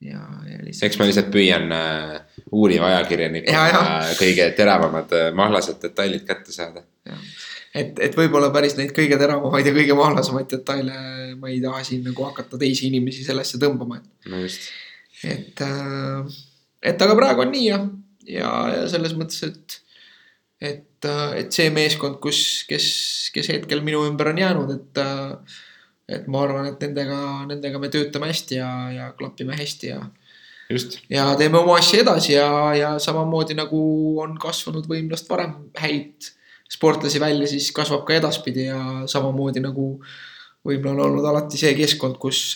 [0.05, 0.89] ja, ja lihtsalt.
[0.89, 2.15] eks ma lihtsalt püüan äh,
[2.53, 3.83] uuriva ajakirjanikuna
[4.21, 6.85] kõige teravamad äh, mahlased detailid kätte saada.
[7.75, 10.99] et, et võib-olla päris neid kõige teravamaid ja kõige mahlasemaid detaile
[11.41, 14.33] ma ei taha siin nagu hakata teisi inimesi sellesse tõmbama, et.
[14.33, 14.69] no just.
[15.25, 16.35] et äh,,
[16.85, 17.87] et aga praegu on nii jah,
[18.29, 19.79] ja, ja selles mõttes, et,
[20.61, 22.89] et, äh, et see meeskond, kus, kes,
[23.35, 25.57] kes hetkel minu ümber on jäänud, et äh,
[26.09, 30.01] et ma arvan, et nendega, nendega me töötame hästi ja, ja klapime hästi ja.
[31.13, 33.81] ja teeme oma asja edasi ja, ja samamoodi nagu
[34.21, 36.31] on kasvanud võimlast varem häid
[36.75, 38.81] sportlasi välja, siis kasvab ka edaspidi ja
[39.11, 39.89] samamoodi nagu
[40.65, 42.55] võib-olla on olnud alati see keskkond, kus,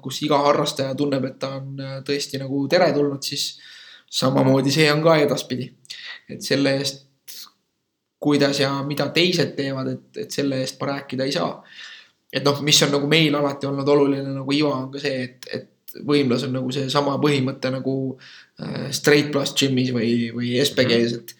[0.00, 1.76] kus iga harrastaja tunneb, et ta on
[2.06, 3.58] tõesti nagu teretulnud, siis
[4.10, 5.68] samamoodi see on ka edaspidi.
[6.30, 7.06] et selle eest,
[8.20, 11.52] kuidas ja mida teised teevad, et, et selle eest ma rääkida ei saa
[12.32, 15.48] et noh, mis on nagu meil alati olnud oluline nagu Iva on ka see, et,
[15.50, 17.94] et võimlas on nagu seesama põhimõte nagu
[18.62, 21.34] äh, Straight Plus Gymis või, või SPG-s, et.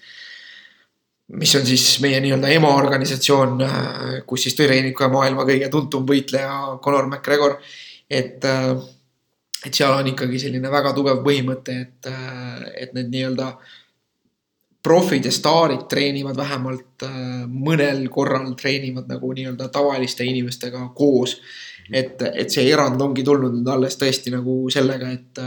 [1.40, 6.80] mis on siis meie nii-öelda emaorganisatsioon äh,, kus siis treenib ka maailma kõige tuntum võitleja
[6.82, 7.60] Conor McGregor.
[8.10, 8.74] et äh,,
[9.60, 13.78] et seal on ikkagi selline väga tugev põhimõte, et äh,, et need nii-öelda äh,
[14.82, 17.16] profid ja staarid treenivad vähemalt äh,
[17.46, 21.40] mõnel korral treenivad nagu nii-öelda tavaliste inimestega koos.
[21.92, 25.40] et, et see erand ongi tulnud nüüd alles tõesti nagu sellega, et,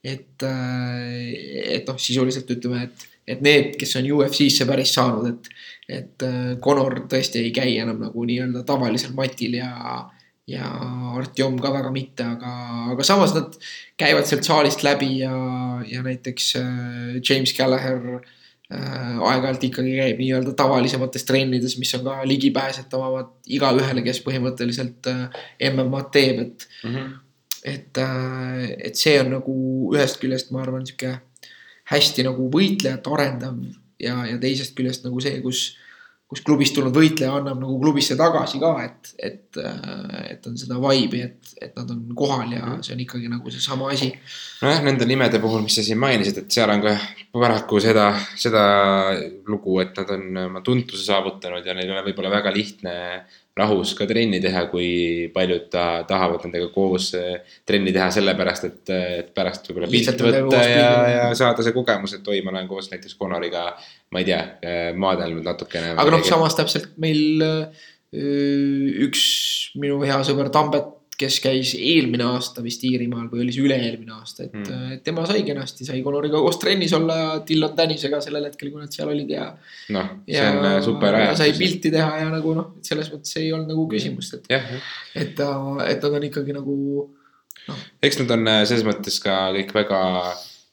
[0.00, 5.50] et, et noh, sisuliselt ütleme, et, et need, kes on UFC-sse päris saanud, et,
[5.98, 6.24] et
[6.64, 9.72] Conor tõesti ei käi enam nagu nii-öelda tavalisel matil ja
[10.46, 10.62] ja
[11.18, 12.50] Artjom ka väga mitte, aga,
[12.92, 13.56] aga samas nad
[13.98, 15.34] käivad sealt saalist läbi ja,
[15.90, 18.35] ja näiteks äh, James Gallagher äh, Äh,
[18.70, 25.38] aeg-ajalt ikkagi käib nii-öelda tavalisemates trennides, mis on ka ligipääsetavamad igaühele, kes põhimõtteliselt äh,
[25.70, 26.94] MM-ad teeb, et mm.
[26.94, 27.12] -hmm.
[27.62, 29.56] et, äh, et see on nagu
[29.94, 31.14] ühest küljest, ma arvan, sihuke
[31.92, 33.60] hästi nagu võitlejat arendav
[34.02, 35.76] ja, ja teisest küljest nagu see, kus
[36.26, 39.58] kus klubist tulnud võitleja annab nagu klubisse tagasi ka, et, et,
[40.32, 42.82] et on seda vibe'i, et, et nad on kohal ja mhm.
[42.82, 44.10] see on ikkagi nagu seesama asi.
[44.64, 46.96] nojah, nende nimede puhul, mis sa siin mainisid, et seal on ka
[47.36, 48.64] paraku seda, seda
[49.46, 52.96] lugu, et nad on oma tuntuse saavutanud ja neil ei ole võib-olla väga lihtne
[53.56, 57.38] rahus ka trenni teha, kui paljud ta, tahavad nendega koos eh,
[57.68, 62.28] trenni teha sellepärast, et, et pärast võib-olla pilt võtta ja, ja saada see kogemus, et
[62.28, 63.70] oi, ma olen koos näiteks Conoriga,
[64.12, 65.94] ma ei tea, eh, maadelnud natukene.
[65.96, 67.46] aga noh, samas täpselt meil
[68.16, 69.22] üks
[69.80, 74.46] minu hea sõber Tambet kes käis eelmine aasta vist Iirimaal või oli see üle-eelmine aasta,
[74.46, 75.02] et mm.
[75.06, 79.12] tema sai kenasti, sai Conoriga koos trennis olla Dylan Tännisega sellel hetkel, kui nad seal
[79.12, 79.46] olid ja.
[79.96, 81.40] noh, see on äh, super ajatus.
[81.40, 84.50] sai pilti teha ja nagu noh, selles mõttes ei olnud nagu küsimust, et.
[85.16, 86.76] et, et nad on ikkagi nagu
[87.70, 87.86] noh.
[88.04, 90.02] eks nad on äh, selles mõttes ka kõik väga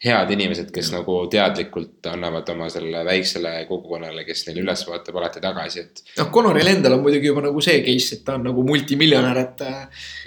[0.04, 1.00] head inimesed, kes ja.
[1.00, 6.02] nagu teadlikult annavad oma selle väiksele kogukonnale, kes neile üles vaatab, alati tagasi, et.
[6.18, 9.64] noh, Conoril endal on muidugi juba nagu see case, et ta on nagu multimiljonär, et.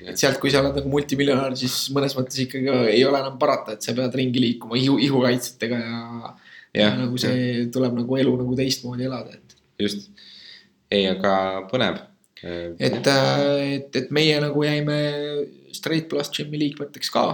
[0.06, 3.76] et sealt, kui sa oled nagu multimiljonär, siis mõnes mõttes ikkagi ei ole enam parata,
[3.76, 6.32] et sa pead ringi liikuma ihu, ihukaitsetega ja.
[6.80, 7.68] ja nagu see ja.
[7.76, 9.60] tuleb nagu elu nagu teistmoodi elada, et.
[9.84, 10.08] just,
[10.88, 11.36] ei, aga
[11.68, 12.00] põnev.
[12.46, 15.00] et, et, et meie nagu jäime
[15.76, 17.28] Straight Plus Gym'i liikmeteks ka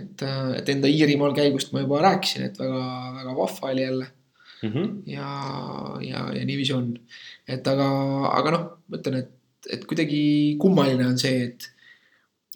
[0.00, 2.82] et, äh, et enda Iirimaal käigust ma juba rääkisin, et väga,
[3.20, 4.06] väga vahva oli jälle
[4.62, 4.72] mm.
[4.72, 4.88] -hmm.
[5.06, 5.28] ja,
[6.00, 6.94] ja, ja niiviisi on.
[7.48, 7.88] et aga,
[8.38, 9.30] aga noh, ma ütlen, et,
[9.72, 10.22] et kuidagi
[10.60, 11.68] kummaline on see, et,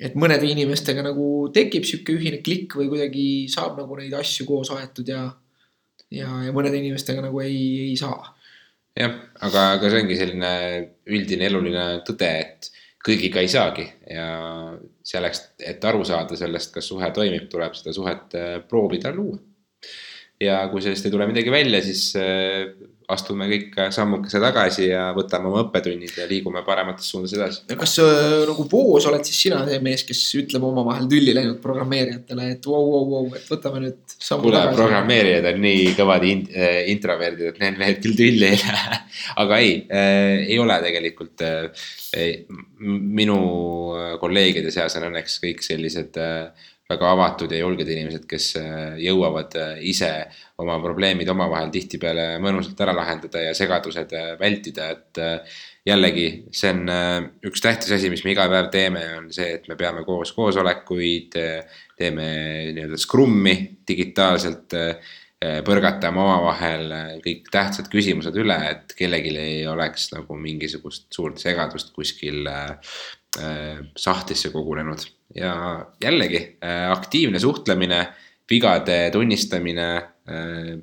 [0.01, 4.73] et mõnede inimestega nagu tekib sihuke ühine klikk või kuidagi saab nagu neid asju koos
[4.77, 5.29] aetud ja,
[6.11, 8.35] ja, ja mõnede inimestega nagu ei, ei saa.
[8.99, 10.53] jah, aga, aga see ongi selline
[11.07, 12.73] üldine eluline tõde, et
[13.05, 14.29] kõigiga ei saagi ja
[15.09, 19.39] selleks, et aru saada sellest, kas suhe toimib, tuleb seda suhet äh, proovida luua.
[20.41, 22.69] ja kui sellest ei tule midagi välja, siis äh,
[23.09, 27.63] astume kõik sammukese tagasi ja võtame oma õppetunnid ja liigume paremates suundades edasi.
[27.81, 32.51] kas äh, nagu voos oled siis sina see mees, kes ütleb omavahel tülli läinud programmeerijatele,
[32.55, 34.81] et vau, vau, vau, et võtame nüüd sammu Kule, tagasi?
[34.83, 39.03] programmeerijad on nii kõvad in, äh, introverdid, et need mehed küll tülli ei lähe.
[39.45, 41.87] aga ei äh,, ei ole tegelikult äh,.
[42.79, 43.39] minu
[44.21, 49.53] kolleegide seas on õnneks kõik sellised äh, väga avatud ja julged inimesed, kes äh, jõuavad
[49.61, 50.09] äh, ise
[50.63, 55.21] oma probleemid omavahel tihtipeale mõnusalt ära lahendada ja segadused äh, vältida, et
[55.89, 56.89] jällegi, see on
[57.49, 61.37] üks tähtis asi, mis me iga päev teeme, on see, et me peame koos koosolekuid,
[61.97, 62.27] teeme
[62.77, 63.55] nii-öelda Scrum'i
[63.89, 64.77] digitaalselt,
[65.65, 66.93] põrgatame omavahel
[67.25, 72.49] kõik tähtsad küsimused üle, et kellelgi ei oleks nagu mingisugust suurt segadust kuskil
[73.37, 75.03] sahtlisse kogunenud
[75.35, 78.07] ja jällegi äh, aktiivne suhtlemine,
[78.51, 80.79] vigade tunnistamine, äh,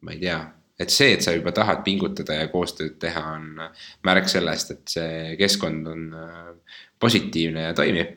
[0.00, 0.38] ma ei tea,
[0.78, 3.48] et see, et sa juba tahad pingutada ja koostööd teha, on
[4.06, 8.16] märk sellest, et see keskkond on äh, positiivne ja toimib.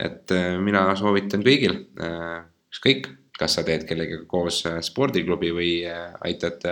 [0.00, 0.32] et
[0.64, 1.74] mina soovitan kõigil,
[2.72, 5.72] ükskõik, kas sa teed kellegagi koos spordiklubi või
[6.24, 6.64] aitad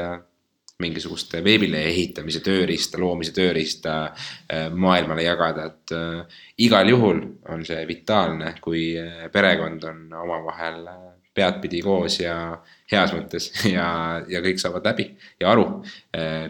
[0.80, 7.22] mingisugust veebilehe ehitamise tööriista, loomise tööriista äh, maailmale jagada, et äh, igal juhul
[7.52, 10.84] on see vitaalne, kui äh, perekond on omavahel
[11.34, 12.34] peadpidi koos ja
[12.90, 13.86] heas mõttes ja,
[14.28, 15.06] ja kõik saavad läbi
[15.40, 15.66] ja aru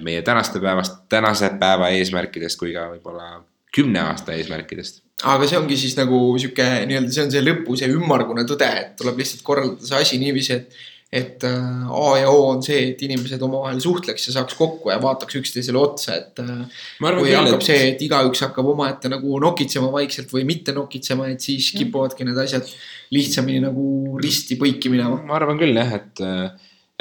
[0.00, 3.42] meie tänaste päevast, tänase päeva eesmärkidest kui ka võib-olla
[3.74, 5.02] kümne aasta eesmärkidest.
[5.30, 8.94] Aga see ongi siis nagu sihuke nii-öelda, see on see lõpu, see ümmargune tõde, et
[8.98, 10.80] tuleb lihtsalt korraldada see asi niiviisi, et
[11.10, 15.00] et äh, A ja O on see, et inimesed omavahel suhtleks ja saaks kokku ja
[15.02, 16.38] vaataks üksteisele otsa, et.
[16.38, 17.66] Äh, kui hakkab et...
[17.66, 22.38] see, et igaüks hakkab omaette nagu nokitsema vaikselt või mitte nokitsema, et siis kipuvadki need
[22.38, 22.70] asjad
[23.10, 23.84] lihtsamini nagu
[24.22, 25.18] risti põiki minema.
[25.26, 26.24] ma arvan küll jah, et,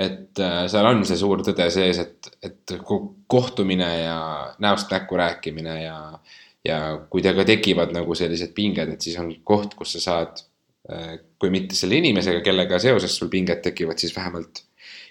[0.09, 2.77] et äh, seal on see suur tõde sees, et, et
[3.29, 4.19] kohtumine ja
[4.65, 5.97] näost näkku rääkimine ja,
[6.65, 6.83] ja
[7.13, 10.47] kui teiega tekivad nagu sellised pinged, et siis on koht, kus sa saad
[10.89, 14.63] Äh, kui mitte selle inimesega, kellega seoses sul pinged tekivad, siis vähemalt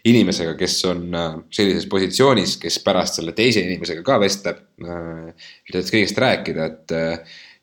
[0.08, 4.62] inimesega, kes on äh, sellises positsioonis, kes pärast selle teise inimesega ka vestleb.
[4.84, 6.96] Äh, millest kõigest rääkida, et,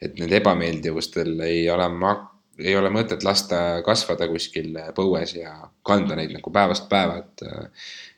[0.03, 2.18] et need ebameeldivustel ei ole ma-,
[2.59, 5.55] ei ole mõtet lasta kasvada kuskil põues ja
[5.86, 7.47] kanda neid nagu päevast päeva, et.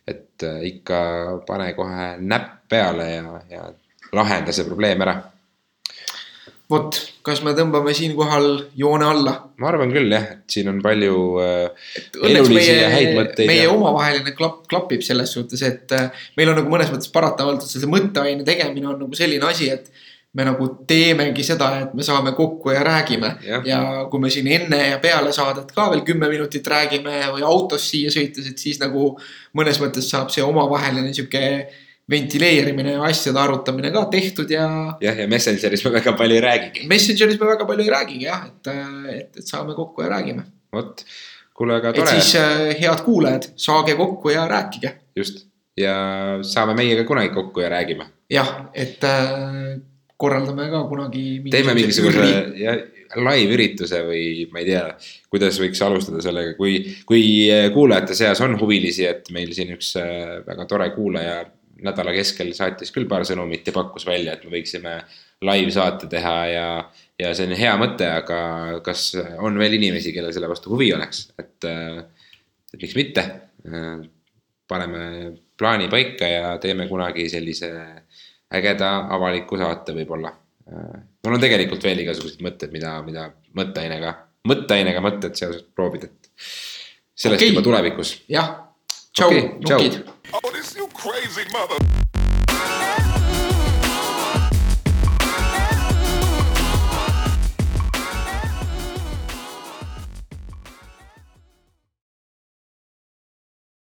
[0.07, 0.97] et ikka
[1.43, 3.63] pane kohe näpp peale ja, ja
[4.15, 5.17] lahenda see probleem ära
[6.71, 8.47] vot, kas me tõmbame siinkohal
[8.79, 9.35] joone alla?
[9.61, 11.93] ma arvan küll jah, et siin on palju äh,
[12.27, 13.47] elulisi ja häid mõtteid.
[13.49, 13.71] meie ja...
[13.73, 18.45] omavaheline klapp, klapib selles suhtes, et äh, meil on nagu mõnes mõttes paratamatult see mõtteaine
[18.47, 19.91] tegemine on nagu selline asi, et
[20.37, 23.31] me nagu teemegi seda, et me saame kokku ja räägime.
[23.65, 23.79] ja
[24.11, 28.11] kui me siin enne ja peale saadet ka veel kümme minutit räägime või autos siia
[28.13, 29.13] sõites, et siis nagu
[29.57, 31.43] mõnes mõttes saab see omavaheline sihuke
[32.11, 34.67] ventileerimine ja asjade arutamine ka tehtud ja.
[35.03, 36.85] jah, ja Messengeris me väga palju ei räägigi.
[36.87, 38.71] Messengeris me väga palju ei räägigi jah, et,
[39.15, 40.45] et, et saame kokku ja räägime.
[40.73, 41.03] vot,
[41.57, 42.07] kuule, aga tore.
[42.07, 44.93] et siis äh, head kuulajad, saage kokku ja rääkige.
[45.15, 45.45] just
[45.77, 45.95] ja
[46.47, 48.07] saame meiega kunagi kokku ja räägime.
[48.31, 49.81] jah, et äh,
[50.17, 51.25] korraldame ka kunagi.
[51.51, 52.29] teeme mingisuguse
[52.61, 52.85] jah
[53.15, 54.81] live-ürituse või ma ei tea,
[55.31, 57.21] kuidas võiks alustada sellega, kui, kui
[57.73, 61.37] kuulajate seas on huvilisi, et meil siin üks äh, väga tore kuulaja
[61.83, 64.97] nädala keskel saatis küll paar sõnumit ja pakkus välja, et me võiksime
[65.45, 66.67] live saate teha ja,
[67.19, 68.39] ja see on hea mõte, aga
[68.85, 69.11] kas
[69.43, 71.67] on veel inimesi, kellel selle vastu huvi oleks, et,
[72.73, 73.25] et miks mitte.
[74.67, 75.01] paneme
[75.57, 77.69] plaani paika ja teeme kunagi sellise
[78.53, 80.31] ägeda avaliku saate võib-olla.
[81.25, 84.13] mul on tegelikult veel igasuguseid mõtteid, mida, mida mõtteainega,
[84.47, 86.31] mõtteainega mõtted seoses proovida, et
[87.17, 87.53] sellest okay.
[87.53, 88.17] juba tulevikus.
[88.31, 88.53] jah,
[89.13, 90.01] tšau okay,, nukid.
[91.09, 92.06] Oh, this you crazy mother.